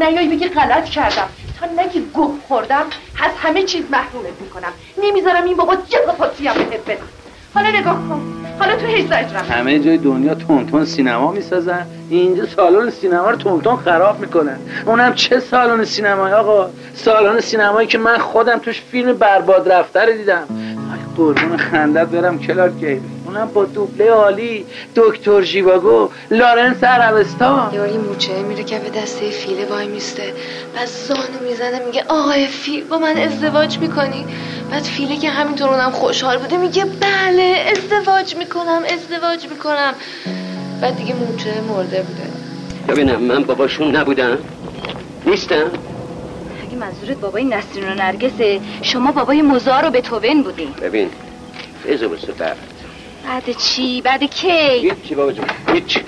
نیای 0.09 0.27
بگی 0.27 0.47
غلط 0.47 0.85
کردم. 0.85 1.27
تا 1.59 1.83
نگی 1.83 1.99
گوه 2.13 2.35
خوردم 2.47 2.85
از 3.23 3.31
همه 3.37 3.63
چیز 3.63 3.83
محرومت 3.91 4.41
می‌کنم. 4.41 4.71
نمی‌ذارم 5.03 5.43
این 5.43 5.57
بابا 5.57 5.75
جب 5.75 6.05
پاسی 6.17 6.47
هم 6.47 6.55
بهت 6.57 6.85
بدم 6.85 7.03
حالا 7.53 7.69
نگاه 7.69 7.95
کن. 8.09 8.21
حالا 8.59 8.75
تو 8.75 8.85
هیچ 8.85 9.05
اجرم 9.11 9.45
همه 9.49 9.79
جای 9.79 9.97
دنیا 9.97 10.35
تونتون 10.35 10.85
سینما 10.85 11.31
می‌سازن. 11.31 11.85
اینجا 12.09 12.45
سالن 12.45 12.89
سینما 12.89 13.29
رو 13.29 13.35
تونتون 13.35 13.75
خراب 13.75 14.19
می‌کنن. 14.19 14.59
اونم 14.85 15.13
چه 15.13 15.39
سالن 15.39 15.83
سینمایی 15.83 16.33
آقا؟ 16.33 16.69
سالن 16.93 17.39
سینمایی 17.39 17.87
که 17.87 17.97
من 17.97 18.17
خودم 18.17 18.59
توش 18.59 18.81
فیلم 18.81 19.13
برباد 19.13 19.71
رفته 19.71 20.05
رو 20.05 20.11
دیدم. 20.11 20.47
آی 20.91 20.99
قربون 21.17 21.57
خندت 21.57 22.07
برم 22.07 22.39
کلار 22.39 22.69
گیبی 22.69 23.18
اونم 23.29 23.49
با 23.53 23.65
دوبله 23.65 24.11
عالی 24.11 24.65
دکتر 24.95 25.41
ژیواگو 25.41 26.09
لارنس 26.31 26.83
عربستان. 26.83 27.73
یاری 27.73 27.97
موچه 27.97 28.43
میره 28.43 28.63
کف 28.63 28.91
دسته 28.91 29.29
فیله 29.29 29.65
وای 29.65 29.87
میسته. 29.87 30.33
بعد 30.75 30.85
زانو 30.85 31.49
می‌زنه 31.49 31.79
میگه 31.85 32.03
آقای 32.07 32.47
فیل 32.47 32.83
با 32.83 32.97
من 32.97 33.17
ازدواج 33.17 33.77
می‌کنی؟ 33.79 34.25
بعد 34.71 34.83
فیله 34.83 35.17
که 35.17 35.29
همینطور 35.29 35.69
اونم 35.69 35.91
خوشحال 35.91 36.37
بوده 36.37 36.57
میگه 36.57 36.85
بله 36.85 37.65
ازدواج 37.71 38.35
می‌کنم 38.35 38.81
ازدواج 38.93 39.47
می‌کنم. 39.47 39.93
بعد 40.81 40.97
دیگه 40.97 41.13
موچه 41.15 41.61
مرده 41.61 42.01
بوده. 42.01 42.29
ببینم 42.87 43.21
من 43.21 43.43
باباشون 43.43 43.95
نبودم؟ 43.95 44.37
نیستم؟ 45.25 45.71
اگه 46.67 46.77
منظورت 46.77 47.17
بابای 47.17 47.43
نسرین 47.43 47.89
و 47.89 47.93
نرگسه 47.93 48.59
شما 48.81 49.11
بابای 49.11 49.41
مزار 49.41 49.85
و 49.85 49.89
بتوون 49.89 50.43
بودین. 50.43 50.71
ببین 50.81 51.09
فیض 51.83 52.03
و 52.03 52.09
بعد 53.29 53.51
چی؟ 53.51 54.01
بعد 54.01 54.23
کی؟ 54.23 54.49
هیچی 54.49 55.15
بابا 55.15 55.31
جون 55.31 55.45
هیچ. 55.73 55.99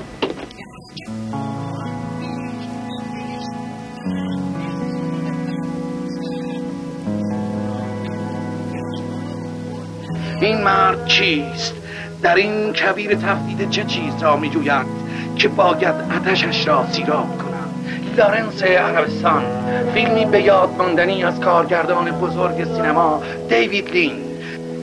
این 10.41 10.63
مرد 10.63 11.05
چیست؟ 11.07 11.73
در 12.21 12.36
این 12.36 12.73
کبیر 12.73 13.15
تفدید 13.15 13.69
چه 13.69 13.84
چیز 13.84 14.23
را 14.23 14.38
می 14.38 14.49
جوید 14.49 14.86
که 15.36 15.47
باید 15.47 15.95
عتشش 16.12 16.67
را 16.67 16.88
سیراب 16.91 17.38
کنم 17.38 17.69
لارنس 18.17 18.63
عربستان 18.63 19.43
فیلمی 19.93 20.25
به 20.25 20.41
یاد 20.41 20.69
ماندنی 20.77 21.23
از 21.23 21.39
کارگردان 21.39 22.12
بزرگ 22.12 22.63
سینما 22.63 23.23
دیوید 23.49 23.89
لین. 23.89 24.13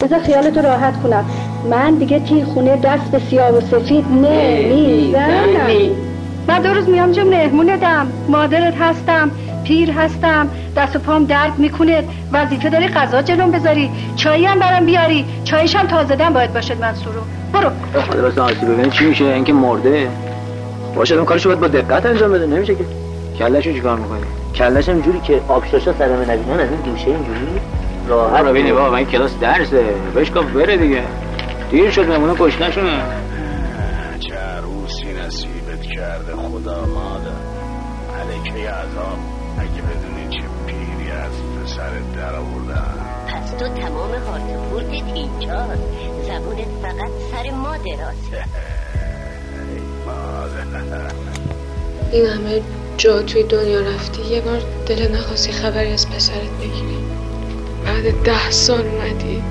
بذار 0.01 0.18
خیالتو 0.18 0.61
راحت 0.61 1.03
کنم. 1.03 1.48
من 1.71 1.94
دیگه 1.94 2.21
توی 2.21 2.44
خونه 2.44 2.77
دست 2.77 3.11
به 3.11 3.18
سیاه 3.18 3.51
و 3.51 3.61
سفید 3.61 4.05
نمی‌زنم. 4.12 5.66
من 6.49 6.62
دو 6.62 6.75
روز 6.75 6.88
میام 6.88 7.12
جو 7.12 7.25
مهمونتم. 7.25 8.07
مادرت 8.29 8.75
هستم 8.81 9.31
پیر 9.64 9.90
هستم. 9.90 10.49
دست 10.77 10.97
و 10.97 10.99
پام 10.99 11.25
درد 11.25 11.59
می‌کنه. 11.59 12.05
وظیفه 12.33 12.71
داری 12.71 12.88
غذا 12.88 13.23
جلوم 13.23 13.51
بذاری. 13.51 13.90
چایی 14.16 14.47
هم 14.47 14.59
برام 14.59 14.87
بیاری. 14.87 15.25
چایش 15.44 15.77
هم 15.77 15.87
تازه 15.87 16.16
دم 16.16 16.33
باید 16.33 16.55
باشد 16.55 16.81
منصورو 16.81 17.21
برو. 17.53 17.71
بس 18.29 18.38
آسی 18.38 18.66
ببینه 18.66 18.90
چی 18.90 19.05
میشه. 19.05 19.25
اینکه 19.25 19.53
مرده. 19.53 20.09
باشه 20.94 21.14
اون 21.14 21.25
کارشو 21.25 21.49
باید 21.49 21.61
با 21.61 21.68
دقت 21.68 22.07
انجام 22.07 22.33
بده. 22.33 22.47
نمیشه 22.47 22.75
که. 22.75 22.85
کلشو 23.38 23.73
چیکار 23.73 23.99
می‌کنی؟ 23.99 24.21
کلش 24.55 24.88
هم 24.88 25.01
جوری 25.01 25.21
که 25.21 25.40
آبشاشا 25.49 25.92
سرمه 25.92 26.23
نبینن 26.23 26.61
از 26.61 26.68
این 26.71 26.92
گوشه 26.92 27.07
اینجوری. 27.07 27.61
راحت 28.09 28.40
رو 28.40 28.49
ببینی 28.49 28.73
بابا 28.73 28.90
من 28.90 29.05
کلاس 29.05 29.31
درسه. 29.40 29.85
بشکاف 30.16 30.44
بره 30.44 30.77
دیگه. 30.77 31.03
دیر 31.71 31.91
شد 31.91 32.09
مهمونه 32.09 32.35
گشنشونه 32.35 33.03
چه 34.21 34.35
عروسی 34.35 35.13
نصیبت 35.13 35.83
کرده 35.83 36.37
خدا 36.37 36.87
مادر 36.87 37.31
علیکه 38.21 38.71
عذاب 38.71 39.19
اگه 39.59 39.83
بدونی 39.83 40.29
چه 40.31 40.43
پیری 40.67 41.11
از 41.11 41.33
پسرت 41.33 42.17
در 42.17 42.35
آوردن 42.35 42.95
پس 43.29 43.51
تو 43.51 43.69
تمام 43.69 44.11
هارتفورتت 44.15 45.13
اینجاست. 45.15 45.83
زبونت 46.23 46.69
فقط 46.83 47.11
سر 47.33 47.51
ما 47.51 47.77
دراز 47.77 48.17
این 52.13 52.27
همه 52.27 52.63
جا 52.97 53.23
توی 53.23 53.43
دنیا 53.43 53.81
رفتی 53.81 54.23
یه 54.23 54.41
بار 54.41 54.63
دل 54.87 55.15
نخواستی 55.17 55.53
خبری 55.53 55.93
از 55.93 56.11
پسرت 56.11 56.51
بگیری. 56.61 56.99
بعد 57.85 58.23
ده 58.23 58.51
سال 58.51 58.87
اومدی. 58.87 59.43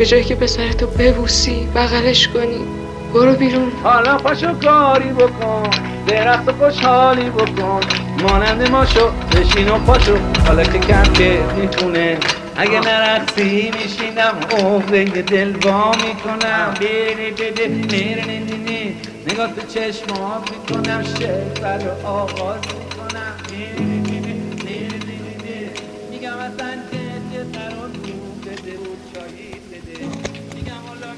به 0.00 0.06
جایی 0.06 0.24
که 0.24 0.34
پسرتو 0.34 0.86
ببوسی 0.86 1.68
بغلش 1.74 2.28
کنی. 2.28 2.60
برو 3.14 3.32
بیرون. 3.32 3.72
حالا 3.82 4.16
پاشو 4.16 4.54
کاری 4.54 5.08
بکن 5.08 5.70
درخت 6.06 6.50
خوشحالی 6.50 7.30
بکن. 7.30 7.80
مانند 8.22 8.70
ما 8.70 8.86
شو 8.86 9.10
بشین 9.10 9.68
و 9.68 9.78
پاشو 9.78 10.16
حالا 10.46 10.64
که 10.64 10.78
کم 10.78 11.02
که 11.02 11.40
می‌تونه. 11.60 12.18
اگه 12.56 12.80
نرقصی 12.80 13.72
میشینم 13.82 14.34
عقده 14.50 15.22
دل 15.22 15.56
وا 15.64 15.90
می‌کنم. 15.90 16.74
بیری 16.80 17.30
بده 17.30 17.68
نی 17.68 18.96
نگاه 19.30 19.48
تو 19.48 19.66
چشمات 19.66 20.50
می‌کنم 20.50 21.04
شعر 21.18 21.78
رو 21.78 22.06
آغاز 22.06 22.58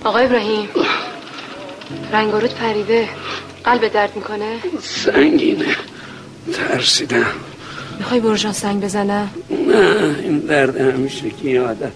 آقا 0.05 0.19
ابراهیم. 0.19 0.69
رنگارود 2.13 2.55
پریده. 2.55 3.09
قلب 3.65 3.89
درد 3.89 4.17
می‌کنه. 4.17 4.59
سنگینه 4.83 5.77
ترسیدم. 6.53 7.27
می‌خوای 7.99 8.21
برژان 8.21 8.53
سنگ 8.53 8.83
بزنم 8.85 9.31
نه 9.51 10.17
این 10.23 10.39
درد 10.39 10.81
همیشه 10.81 11.31
که 11.31 11.61
عادت. 11.61 11.93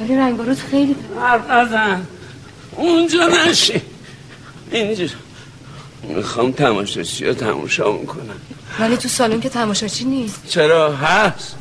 ولی 0.00 0.16
رنگارود 0.16 0.58
خیلی 0.58 0.96
حرف 1.20 1.50
نزن. 1.50 2.06
اونجا 2.76 3.28
نشی. 3.28 3.80
اینجا 4.70 5.06
می‌خوام 6.02 6.52
تماشاچی 6.52 7.26
ها 7.26 7.34
تماشا 7.34 7.92
می‌کنم. 7.92 8.40
ولی 8.80 8.96
تو 8.96 9.08
سالن 9.08 9.40
که 9.40 9.48
تماشاچی 9.48 10.04
نیست. 10.04 10.46
چرا؟ 10.48 10.96
هست. 10.96 11.56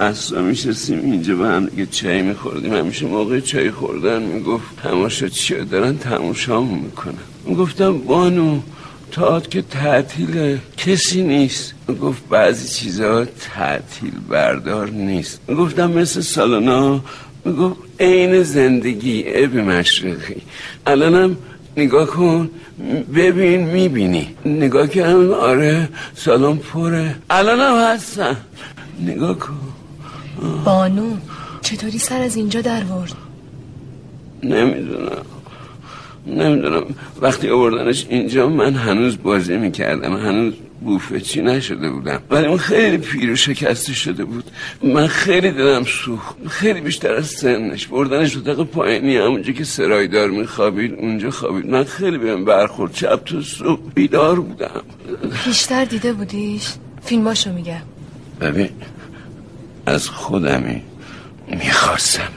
اصلا 0.00 0.42
میشستیم 0.42 1.00
اینجا 1.00 1.36
به 1.36 1.46
هم 1.48 1.66
دیگه 1.66 1.86
چای 1.86 2.22
میخوردیم. 2.22 2.74
همیشه 2.74 3.06
موقع 3.06 3.40
چای 3.40 3.70
خوردن 3.70 4.22
می‌گفت 4.22 4.64
تماشاچی 4.82 5.54
ها 5.54 5.64
دارن 5.64 5.98
تماشا 5.98 6.60
می‌کنن. 6.60 7.14
گفتم 7.58 7.98
بانو 7.98 8.60
تاعت 9.12 9.50
که 9.50 9.62
تعطیله 9.62 10.58
کسی 10.76 11.22
نیست. 11.22 11.74
گفت 12.02 12.28
بعضی 12.28 12.68
چیزا 12.68 13.24
تعطیل 13.24 14.12
بردار 14.28 14.90
نیست. 14.90 15.40
گفتم 15.46 15.90
مثل 15.90 16.20
سالنا 16.20 17.00
گفت 17.46 17.76
عین 18.00 18.42
زندگی 18.42 19.24
ابی 19.26 19.60
مشرقی. 19.60 20.42
الانم 20.86 21.36
نگاه 21.76 22.06
کن 22.06 22.50
ببین 23.14 23.60
می‌بینی. 23.60 24.28
نگاه 24.44 24.86
کردم 24.88 25.30
آره 25.30 25.88
سالن 26.14 26.56
پره. 26.56 27.16
الانم 27.30 27.76
هستن. 27.76 28.36
نگاه 29.06 29.38
کن. 29.38 29.69
بانو 30.64 31.16
چطوری 31.62 31.98
سر 31.98 32.20
از 32.22 32.36
اینجا 32.36 32.60
در 32.60 32.84
ورد؟ 32.84 33.12
نمی‌دونم. 34.42 35.22
نمی‌دونم. 36.26 36.84
وقتی 37.20 37.50
آوردنش 37.50 38.06
اینجا 38.08 38.48
من 38.48 38.74
هنوز 38.74 39.18
بازی 39.22 39.56
می‌کردم. 39.56 40.16
هنوز 40.16 40.54
بوفه 40.80 41.20
چی 41.20 41.42
نشده 41.42 41.90
بودم. 41.90 42.22
ولی 42.30 42.46
اون 42.46 42.58
خیلی 42.58 42.98
پیر 42.98 43.30
و 43.30 43.36
شکسته 43.36 43.92
شده 43.92 44.24
بود. 44.24 44.44
من 44.82 45.06
خیلی 45.06 45.50
دلم 45.50 45.84
سوخت. 45.84 46.36
خیلی 46.48 46.80
بیشتر 46.80 47.14
از 47.14 47.26
سنش. 47.26 47.86
بردنش 47.86 48.32
تق 48.32 48.62
پایینی 48.62 49.16
همونجا 49.16 49.52
که 49.52 49.64
سرایدار 49.64 50.30
میخوابید 50.30 50.94
اونجا 50.94 51.30
خوابید. 51.30 51.66
من 51.66 51.84
خیلی 51.84 52.18
بهم 52.18 52.44
برخورد. 52.44 52.94
شب 52.94 53.16
تو 53.24 53.42
صبح 53.42 53.80
بیدار 53.94 54.40
بودم. 54.40 54.82
بیشتر 55.46 55.84
دیده 55.84 56.12
بودیش؟ 56.12 56.74
فیلماشو 57.02 57.52
میگم 57.52 57.82
ببین 58.40 58.68
از 59.90 60.08
خودمی 60.08 60.82
می‌خواستم 61.48 62.32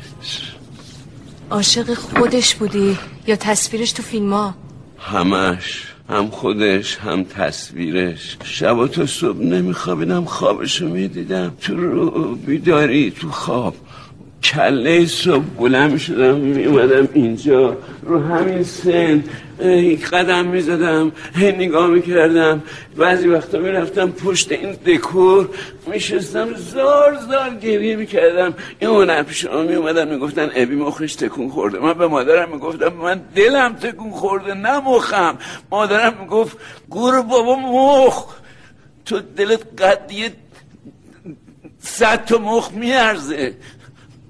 عاشق 1.51 1.93
خودش 1.93 2.55
بودی 2.55 2.97
یا 3.27 3.35
تصویرش 3.35 3.91
تو 3.91 4.03
فیلم 4.03 4.33
ها 4.33 4.55
همش 4.99 5.87
هم 6.09 6.29
خودش 6.29 6.97
هم 6.97 7.23
تصویرش. 7.23 8.37
شب 8.43 8.87
تا 8.87 9.05
صبح 9.05 9.37
نمیخوابیدم 9.37 10.25
خوابشو 10.25 10.87
می‌دیدم. 10.87 11.53
تو 11.61 11.75
رو 11.75 12.35
بیداری 12.35 13.11
تو 13.11 13.31
خواب. 13.31 13.75
کله 14.43 15.05
صبح 15.05 15.43
بلند 15.59 15.91
می‌شدم 15.91 16.35
میومدم 16.35 17.07
اینجا 17.13 17.77
رو 18.03 18.19
همین 18.19 18.63
سن 18.63 19.23
قدم 20.11 20.45
می‌زدم 20.45 21.11
نگاه 21.37 21.87
می‌کردم 21.87 22.63
بعضی 22.97 23.27
وقتا 23.27 23.57
می‌رفتم 23.57 24.11
پشت 24.11 24.51
این 24.51 24.71
دکور 24.71 25.49
میشستم 25.87 26.53
زار 26.53 27.19
زار 27.29 27.49
گریه 27.61 27.95
می‌کردم. 27.95 28.53
این 28.79 28.89
هنر 28.89 29.23
پیش 29.23 29.45
ما 29.45 29.61
میومدن 29.61 30.07
می‌گفتن 30.07 30.49
ابی 30.55 30.75
مخش 30.75 31.15
تکون 31.15 31.49
خورده. 31.49 31.79
من 31.79 31.93
به 31.93 32.07
مادرم 32.07 32.49
می‌گفتم 32.49 32.93
من 32.93 33.21
دلم 33.35 33.73
تکون 33.73 34.11
خورده 34.11 34.53
نه 34.53 34.79
مخم. 34.79 35.37
مادرم 35.71 36.13
می‌گفت 36.21 36.57
گور 36.89 37.21
بابا 37.21 37.55
مخ 37.55 38.25
تو 39.05 39.19
دلت 39.19 39.81
قدیه 39.81 40.31
صد 41.79 42.25
تا 42.25 42.37
مخ 42.37 42.71
میارزه. 42.71 43.53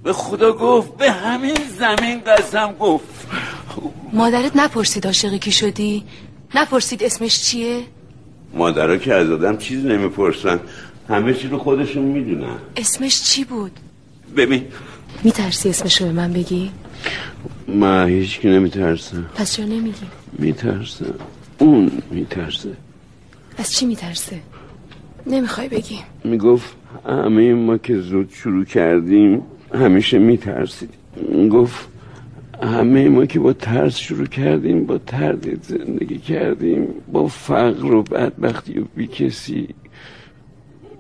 به 0.04 0.14
خدا 0.14 0.54
گفت 0.54 0.98
به 0.98 1.12
همین 1.12 1.58
زمین 1.80 2.22
قسم 2.28 2.74
گفت. 2.80 3.28
مادرت 4.14 4.52
نپرسید 4.56 5.06
عاشق 5.06 5.36
کی 5.36 5.52
شدی؟ 5.52 6.04
نپرسید 6.56 7.04
اسمش 7.04 7.44
چیه؟ 7.44 7.82
مادرها 8.54 8.98
که 8.98 9.14
از 9.14 9.30
آدم 9.30 9.58
چیزی 9.58 9.88
نمی‌پرسن. 9.88 10.60
همه 11.10 11.34
چی 11.34 11.48
رو 11.48 11.58
خودشون 11.58 12.04
می‌دونن. 12.04 12.58
اسمش 12.78 13.24
چی 13.24 13.44
بود؟ 13.44 13.72
ببین. 14.38 14.64
میترسی 15.24 15.70
اسمش 15.70 16.02
رو 16.02 16.08
به 16.08 16.14
من 16.14 16.34
بگی؟ 16.34 16.72
من 17.68 18.08
هیچ 18.08 18.40
کی 18.40 18.48
نمیترسم 18.50 19.26
پس 19.36 19.54
چرا 19.54 19.66
نمیگی؟ 19.66 20.06
میترسم 20.34 21.14
اون 21.60 21.92
میترسه. 22.12 22.74
از 23.58 23.72
چی 23.72 23.86
میترسه؟ 23.86 24.40
نمی‌خوای 25.28 25.70
بگی. 25.70 26.00
می‌گفت 26.24 26.76
همه 27.06 27.54
ما 27.54 27.78
که 27.78 28.00
زود 28.00 28.30
شروع 28.34 28.66
کردیم 28.66 29.42
همیشه 29.74 30.20
میترسیدیم 30.20 31.50
گفت 31.50 31.88
همه 32.64 33.10
ما 33.10 33.26
که 33.26 33.40
با 33.40 33.54
ترس 33.54 33.98
شروع 33.98 34.26
کردیم 34.26 34.86
با 34.86 34.98
تردید 34.98 35.64
زندگی 35.64 36.18
کردیم 36.18 36.88
با 37.12 37.28
فقر 37.28 37.94
و 37.94 38.04
بدبختی 38.04 38.80
و 38.80 38.84
بی 38.96 39.08
کسی 39.08 39.68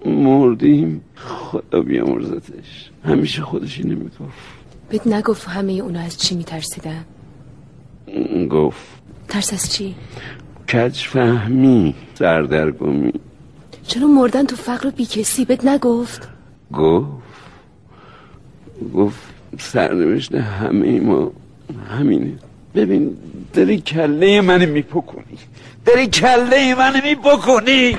مردیم. 0.05 1.01
خدا 1.15 1.81
بیامرزتش. 1.81 2.91
همیشه 3.05 3.41
خودش 3.41 3.79
اینو 3.79 3.95
می‌گفت. 3.97 4.37
بهت 4.89 5.07
نگفت 5.07 5.47
همه 5.47 5.71
اونا 5.71 5.99
از 5.99 6.17
چی 6.17 6.35
میترسیدن؟ 6.35 7.05
گفت 8.49 8.87
ترس 9.27 9.53
از 9.53 9.73
چی؟ 9.73 9.95
کج 10.73 10.97
فهمی 10.97 11.95
سردرگمی. 12.13 13.13
چرا 13.87 14.07
مردن 14.07 14.45
تو 14.45 14.55
فقر 14.55 14.87
و 14.87 14.91
بیکسی؟ 14.91 15.45
بهت 15.45 15.65
نگفت؟ 15.65 16.29
گفت 16.73 17.22
گفت 18.83 19.19
سرنوشت 19.59 20.35
همه 20.35 20.99
ما 20.99 21.31
همینه. 21.89 22.33
ببین 22.75 23.17
داری 23.53 23.81
کله 23.81 24.41
منو 24.41 24.71
میپکنی 24.71 25.37
داری 25.85 26.07
کله 26.07 26.75
منو 26.75 26.99
میپکنی 27.03 27.97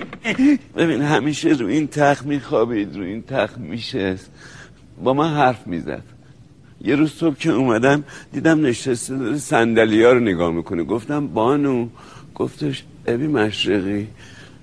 ببین 0.76 1.02
همیشه 1.02 1.48
رو 1.48 1.66
این 1.66 1.86
تخت 1.86 2.26
میخوابید 2.26 2.96
رو 2.96 3.02
این 3.02 3.22
تخت 3.22 3.58
میشست. 3.58 4.30
با 5.04 5.14
من 5.14 5.34
حرف 5.34 5.66
می‌زد. 5.66 6.02
یه 6.84 6.96
روز 6.96 7.12
صبح 7.12 7.36
که 7.36 7.50
اومدم 7.50 8.04
دیدم 8.32 8.66
نشسته 8.66 9.16
داره 9.16 9.38
سندلی 9.38 10.04
ها 10.04 10.12
رو 10.12 10.20
نگاه 10.20 10.52
می‌کنه. 10.52 10.84
گفتم 10.84 11.26
بانو. 11.26 11.88
گفتش 12.34 12.84
ابی 13.06 13.26
مشرقی 13.26 14.06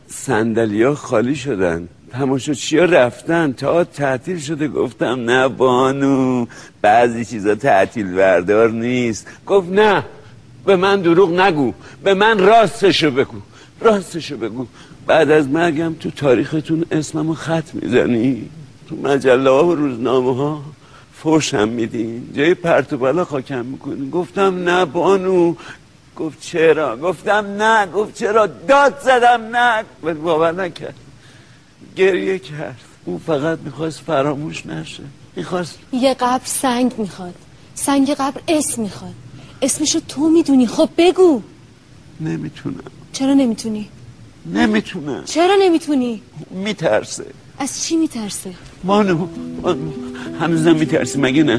سندلی 0.08 0.84
ها 0.84 0.96
خالی 0.96 1.36
شدن. 1.36 1.88
تماشاچی 2.14 2.78
ها 2.78 2.86
رفتن؟ 2.86 3.52
تا 3.52 3.84
تعطیل 3.84 4.40
شده 4.40 4.68
گفتم 4.68 5.20
نه 5.30 5.48
بانو. 5.48 6.46
بعضی 6.82 7.26
چیزا 7.26 7.56
تعطیل 7.56 8.14
بردار 8.16 8.70
نیست. 8.72 9.28
گفت 9.48 9.70
نه 9.70 10.04
به 10.66 10.76
من 10.76 11.02
دروغ 11.02 11.40
نگو. 11.40 11.74
به 12.04 12.14
من 12.14 12.40
راستشو 12.40 13.12
بگو. 13.12 13.38
راستشو 13.82 14.38
بگو. 14.38 14.66
بعد 15.08 15.32
از 15.32 15.48
مرگم 15.48 15.94
تو 15.94 16.12
تاریختون 16.12 16.86
اسممو 16.92 17.34
خط 17.34 17.74
می‌زنی. 17.74 18.50
تو 18.90 18.96
مجله 18.96 19.50
ها 19.50 19.66
و 19.66 19.76
روزنامه 19.76 20.36
ها 20.36 20.62
فوشم 21.14 21.68
میدین 21.68 22.30
جای 22.34 22.54
پرت 22.54 22.94
و 22.94 22.98
بلا 22.98 23.26
خاکم 23.26 23.66
می‌کنی. 23.66 24.10
گفتم 24.10 24.70
نه 24.70 24.86
بانو. 24.86 25.56
گفت 26.18 26.42
چرا؟ 26.42 26.98
گفتم 26.98 27.46
نه. 27.60 27.86
گفت 27.86 28.16
چرا؟ 28.16 28.48
داد 28.48 29.00
زدم 29.04 29.42
نه. 29.56 29.84
باور 30.14 30.52
نکرد. 30.52 30.96
گریه 31.96 32.40
کرد. 32.40 32.80
او 33.06 33.22
فقط 33.26 33.60
می‌خواست 33.60 34.00
فراموش 34.00 34.66
نشه. 34.66 35.04
می‌خواست 35.36 35.80
یه 35.94 36.14
قبر 36.14 36.46
سنگ 36.46 36.94
می‌خواد. 36.98 37.36
سنگ 37.76 38.10
قبر 38.10 38.42
اسم 38.48 38.82
می‌خواد. 38.82 39.14
اسمشو 39.62 40.00
تو 40.08 40.30
می‌دونی. 40.30 40.68
خب 40.68 40.90
بگو. 40.98 41.42
نمی‌تونم. 42.20 42.84
چرا 43.14 43.34
نمی‌تونی؟ 43.34 43.90
نمی‌تونم. 44.46 45.24
چرا 45.26 45.56
نمی‌تونی؟ 45.62 46.22
میترسه. 46.52 47.26
از 47.60 47.84
چی 47.84 47.96
میترسه؟ 47.96 48.54
بانو 48.84 49.28
بانو 49.62 49.92
هنوزم 50.40 50.76
میترسی؟ 50.76 51.20
مگه 51.20 51.44
نه؟ 51.44 51.58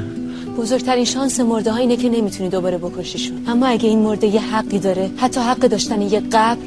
بزرگترین 0.57 1.05
شانس 1.05 1.41
مرده 1.41 1.73
ها 1.73 1.77
اینه 1.79 1.97
که 1.97 2.09
نمی‌تونی 2.09 2.49
دوباره 2.49 2.79
بکشیشون 2.79 3.45
اما 3.49 3.67
اگه 3.67 3.89
این 3.89 3.99
مرده 3.99 4.27
یه 4.27 4.41
حقی 4.41 4.79
داره 4.79 5.11
حتی 5.17 5.41
حق 5.41 5.59
داشتن 5.59 6.03
یه 6.03 6.21
قبر 6.21 6.63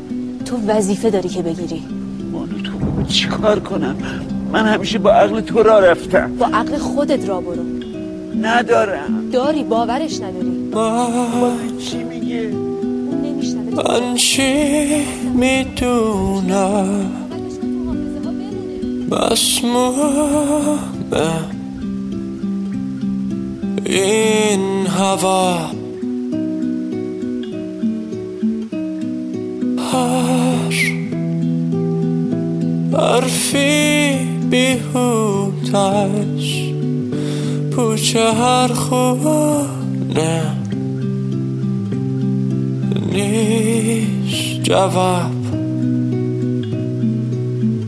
تو 0.45 0.57
وظیفه 0.67 1.09
داری 1.09 1.29
که 1.29 1.41
بگیری. 1.41 1.83
بانو 3.05 3.13
تو 3.13 3.13
چی 3.13 3.27
کار 3.27 3.59
کنم؟ 3.59 3.95
من 4.51 4.65
همیشه 4.65 4.99
با 4.99 5.11
عقل 5.11 5.41
تو 5.41 5.63
را 5.63 5.79
رفتم. 5.79 6.31
با 6.37 6.45
عقل 6.45 6.77
خودت 6.77 7.29
را 7.29 7.41
برو. 7.41 7.63
ندارم. 8.41 9.29
داری 9.31 9.63
باورش 9.63 10.21
نداری. 10.21 10.71
من 10.73 11.77
چی 11.77 12.03
میگه؟ 12.03 12.51
من 13.75 14.15
چی 14.15 15.05
می‌دونم؟ 15.33 17.11
بس 19.11 19.63
مهمه 19.63 20.75
این 23.85 24.87
هوا. 24.87 25.57
هر 32.95 33.01
حرفی 33.01 34.15
بیهودش 34.49 35.95
پوچه 37.75 38.33
هر 38.33 38.67
خونه 38.67 40.41
نیست 43.13 44.63
جواب. 44.63 45.31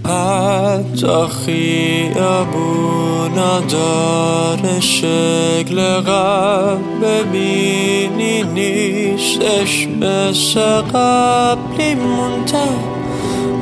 حتی 0.06 1.28
خیابونا 1.46 2.80
داره 3.60 4.80
شکل 4.80 5.80
قبل 5.82 6.80
ببینی 7.02 8.44
نیستش 8.44 9.88
مثل 9.88 10.60
قبلی 10.82 11.96
مونده. 11.96 12.97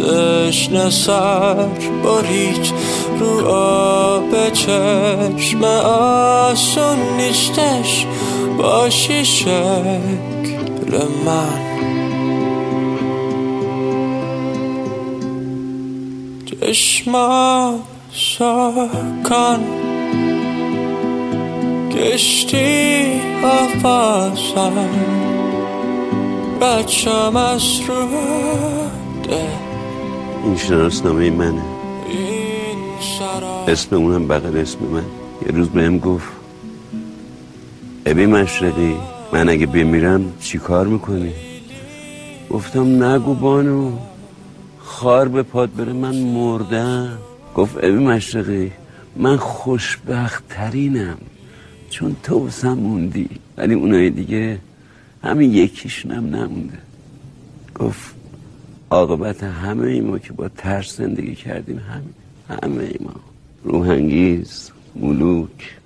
نسر 0.70 1.68
برید 2.04 2.72
رو 3.20 3.46
آب 3.48 4.50
چشم 4.52 5.64
آسون 5.64 6.98
نیستش 7.16 8.06
باشی 8.58 9.24
شکل 9.24 9.48
من. 11.26 11.64
چشما 16.46 17.78
ساکن 18.16 19.64
کشتی 21.90 23.20
آفازن 23.44 24.88
بچم 26.60 27.36
از 27.36 27.80
روده 27.80 29.48
این 30.44 30.56
شناسنامه 30.56 31.30
منه. 31.30 31.62
اسم 33.68 33.96
اونم 33.96 34.28
بغل 34.28 34.56
اسم 34.56 34.78
من. 34.92 35.04
یه 35.46 35.56
روز 35.56 35.68
بهم 35.68 35.98
گفت 35.98 36.28
ابی 38.06 38.26
مشرقی 38.26 38.96
من 39.32 39.48
اگه 39.48 39.66
بمیرم 39.66 40.32
چی 40.40 40.58
کار 40.58 40.86
می‌کنی؟ 40.86 41.32
گفتم 42.50 43.04
نگو 43.04 43.34
بانو 43.34 43.92
خار 44.78 45.28
به 45.28 45.42
پاد 45.42 45.74
بره 45.74 45.92
من 45.92 46.16
مردم. 46.16 47.18
گفت 47.54 47.76
ابی 47.76 47.90
مشرقی 47.90 48.72
من 49.16 49.36
خوشبخت 49.36 50.48
ترینم 50.48 51.18
چون 51.90 52.16
تو 52.22 52.48
موندی 52.64 53.28
ولی 53.56 53.74
اونای 53.74 54.10
دیگه 54.10 54.58
همین 55.22 55.54
یکیشونم 55.54 56.36
نمونده. 56.36 56.78
گفت 57.74 58.14
عاقبت 58.90 59.42
همه 59.42 59.86
ای 59.86 60.00
ما 60.00 60.18
که 60.18 60.32
با 60.32 60.48
ترس 60.48 60.96
زندگی 60.96 61.34
کردیم 61.34 61.78
همین 61.78 62.14
همه 62.62 62.94
ما. 63.00 63.14
روحنگیز 63.64 64.70
ملوک 64.96 65.76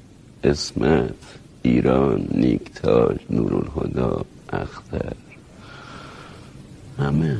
اسمت 0.44 1.14
ایران 1.62 2.28
نیکتاج 2.30 3.16
نورالهدا 3.30 4.24
اختر 4.52 5.12
همه 6.98 7.36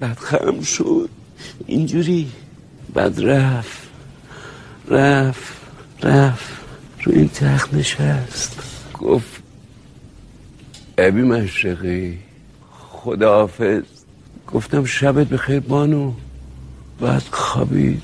بعد 0.00 0.18
خم 0.18 0.60
شد. 0.60 1.08
اینجوری 1.66 2.28
بعد 2.94 3.20
رفت 3.20 3.78
رفت 4.88 5.52
رفت 6.02 6.52
رو 7.04 7.12
این 7.12 7.28
تخت 7.28 7.74
نشست. 7.74 8.62
گفت 8.94 9.42
ابی 10.98 11.22
مشرقی 11.22 12.18
خداحافظ. 12.90 13.82
گفتم 14.52 14.84
شبت 14.84 15.26
بخیر 15.26 15.60
بانو 15.60 16.12
بعد 17.00 17.22
خوابید. 17.30 18.02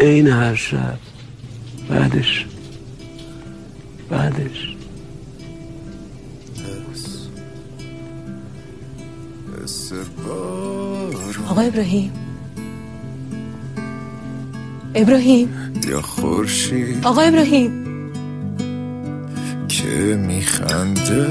این 0.00 0.26
هر 0.26 0.54
شب 0.54 0.98
بعدش 1.88 2.46
بعدش. 4.10 4.74
آقا 11.48 11.60
ابراهیم 11.60 12.27
ابراهیم. 14.94 15.48
یا 15.88 16.02
خورشید. 16.02 17.06
آقا 17.06 17.20
ابراهیم. 17.20 17.84
که 19.68 20.16
میخنده. 20.26 21.26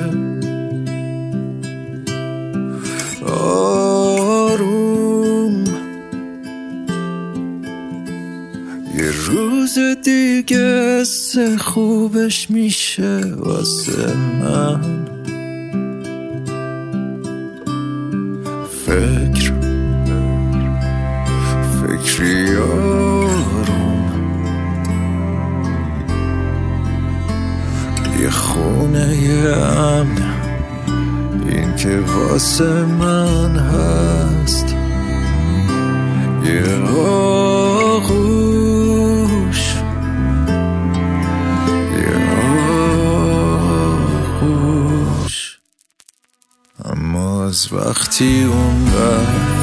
آروم. 3.27 4.47
یه 8.95 9.11
روز 9.25 9.79
دیگه 10.03 11.03
سه 11.03 11.57
خوبش 11.57 12.49
میشه 12.49 13.21
واسه 13.37 14.15
من. 14.15 15.06
واسه 32.37 32.85
من 32.85 33.55
هست. 33.55 34.75
یه 36.43 36.75
آغوش. 36.99 38.41
یه 41.97 42.17
آغوش. 44.41 45.59
اما 46.85 47.45
از 47.45 47.73
وقتی 47.73 48.43
اون 48.43 48.93
رفت 48.93 49.56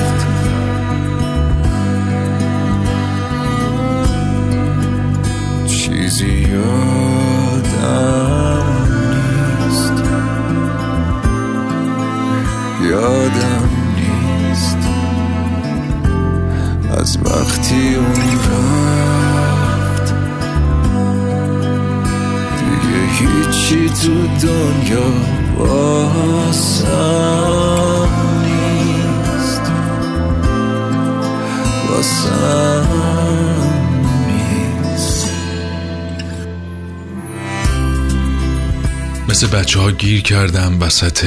مثل 39.45 39.59
بچه 39.59 39.81
ها 39.81 39.91
گیر 39.91 40.23
کردم 40.23 40.81
وسط 40.81 41.25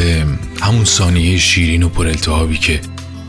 همون 0.61 0.85
ثانیه 0.85 1.37
شیرین 1.37 1.83
و 1.83 1.89
پر 1.89 2.07
التهابی 2.07 2.57
که 2.57 2.81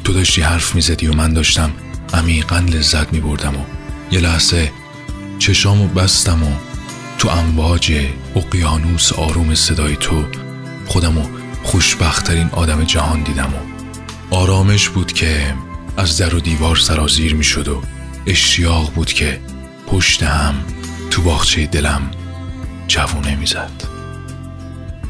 تو 0.04 0.12
داشتی 0.12 0.42
حرف 0.42 0.74
می‌زدی 0.74 1.06
و 1.06 1.12
من 1.12 1.32
داشتم 1.32 1.70
عمیقا 2.14 2.58
لذت 2.58 3.12
میبردم 3.12 3.56
و 3.56 3.64
یه 4.10 4.20
لحظه 4.20 4.72
چشامو 5.38 5.88
بستم 5.88 6.42
و 6.42 6.50
تو 7.18 7.28
امواج 7.28 7.92
اقیانوس 8.36 9.12
آروم 9.12 9.54
صدای 9.54 9.96
تو 9.96 10.24
خودمو 10.86 11.22
خوشبختترین 11.62 12.48
آدم 12.52 12.84
جهان 12.84 13.22
دیدم 13.22 13.54
و 13.54 14.34
آرامش 14.34 14.88
بود 14.88 15.12
که 15.12 15.54
از 15.96 16.18
در 16.18 16.34
و 16.34 16.40
دیوار 16.40 16.76
سرازیر 16.76 17.34
می‌شد 17.34 17.68
و 17.68 17.82
اشتیاق 18.26 18.92
بود 18.94 19.12
که 19.12 19.40
پشت 19.86 20.22
هم 20.22 20.54
تو 21.10 21.22
باغچه 21.22 21.66
دلم 21.66 22.10
جوونه 22.88 23.36
می‌زد. 23.36 23.97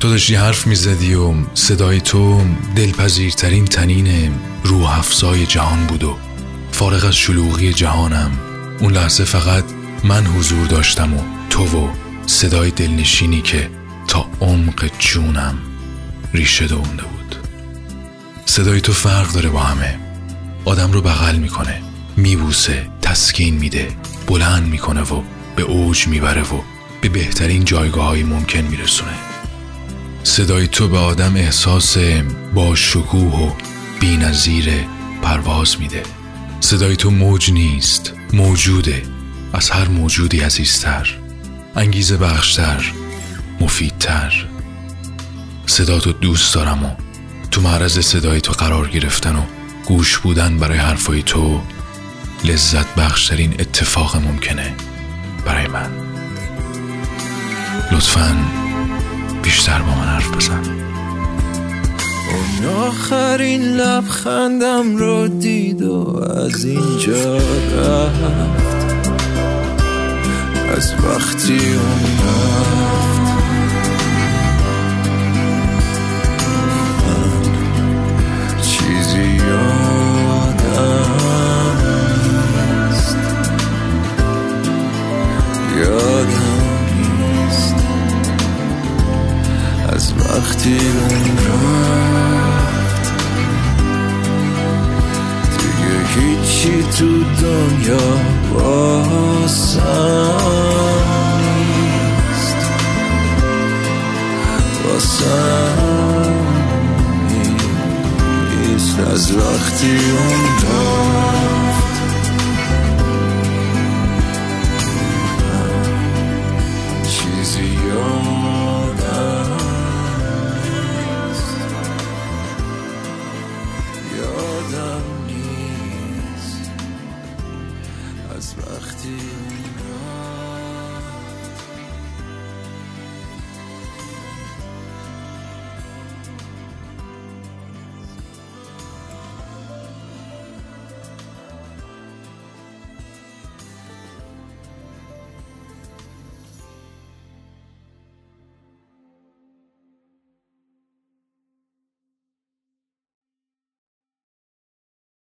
تو 0.01 0.09
داشتی 0.09 0.35
حرف 0.35 0.67
می‌زدی 0.67 1.15
و 1.15 1.35
صدای 1.55 2.01
تو 2.01 2.45
دلپذیرترین 2.77 3.65
تنین 3.65 4.35
روح 4.65 4.99
افزای 4.99 5.47
جهان 5.47 5.87
بود 5.87 6.05
و 6.05 6.17
فارغ 6.73 7.05
از 7.05 7.17
شلوغی 7.17 7.73
جهانم 7.73 8.39
اون 8.81 8.93
لحظه 8.93 9.25
فقط 9.25 9.65
من 10.05 10.27
حضور 10.27 10.67
داشتم 10.67 11.15
و 11.15 11.21
تو 11.51 11.65
و 11.65 11.89
صدای 12.27 12.71
دلنشینی 12.71 13.43
که 13.43 13.71
تا 14.09 14.27
عمق 14.41 14.91
جونم 14.99 15.59
ریشه 16.35 16.67
دونده 16.67 17.03
بود. 17.03 17.37
صدای 18.45 18.81
تو 18.81 18.93
فرق 18.93 19.33
داره 19.33 19.49
با 19.49 19.61
همه. 19.61 19.99
آدم 20.65 20.93
رو 20.93 21.03
بغل 21.03 21.37
می‌کنه 21.37 21.83
میبوسه 22.17 22.89
تسکین 23.03 23.55
میده 23.55 23.89
بلند 24.27 24.69
می‌کنه 24.69 25.03
و 25.03 25.23
به 25.57 25.63
اوج 25.63 26.07
می‌بره 26.07 26.43
و 26.43 26.61
به 27.01 27.09
بهترین 27.09 27.65
جایگاه 27.65 28.07
های 28.07 28.23
ممکن 28.23 28.61
میرسونه. 28.61 29.28
صدای 30.29 30.67
تو 30.67 30.89
به 30.89 30.99
آدم 30.99 31.37
احساس 31.37 31.97
با 32.55 32.75
شکوه 32.75 33.35
و 33.35 33.53
بینظیر 34.01 34.71
پرواز 35.23 35.81
میده. 35.81 36.03
صدای 36.61 36.97
تو 36.97 37.11
موج 37.11 37.53
نیست 37.53 38.13
موجوده. 38.33 39.03
از 39.53 39.71
هر 39.71 39.89
موجودی 39.89 40.41
عزیزتر 40.41 41.19
انگیزه 41.77 42.17
بخشتر 42.17 42.93
مفیدتر. 43.61 44.47
صدا 45.67 45.99
تو 45.99 46.13
دوست 46.13 46.55
دارم 46.55 46.85
و 46.85 46.91
تو 47.51 47.61
معرض 47.61 47.99
صدای 47.99 48.41
تو 48.41 48.53
قرار 48.53 48.89
گرفتن 48.89 49.37
و 49.37 49.43
گوش 49.87 50.19
بودن 50.19 50.59
برای 50.59 50.79
حرفای 50.79 51.23
تو 51.23 51.61
لذت 52.45 52.95
بخشترین 52.95 53.55
اتفاق 53.59 54.17
ممکنه 54.17 54.75
برای 55.45 55.67
من. 55.67 55.91
لطفا 57.93 58.68
بیشتر 59.43 59.83
با 59.83 59.95
من 59.95 60.07
حرف 60.07 60.37
بزن. 60.37 60.63
اون 62.29 62.75
آخرین 62.75 63.63
لبخندم 63.63 64.97
رو 64.97 65.29
دید 65.29 65.83
و 65.83 66.25
از 66.37 66.65
اینجا 66.65 67.37
رفت. 67.37 68.79
از 70.77 70.95
وقتی 71.05 71.59
اون 71.59 72.48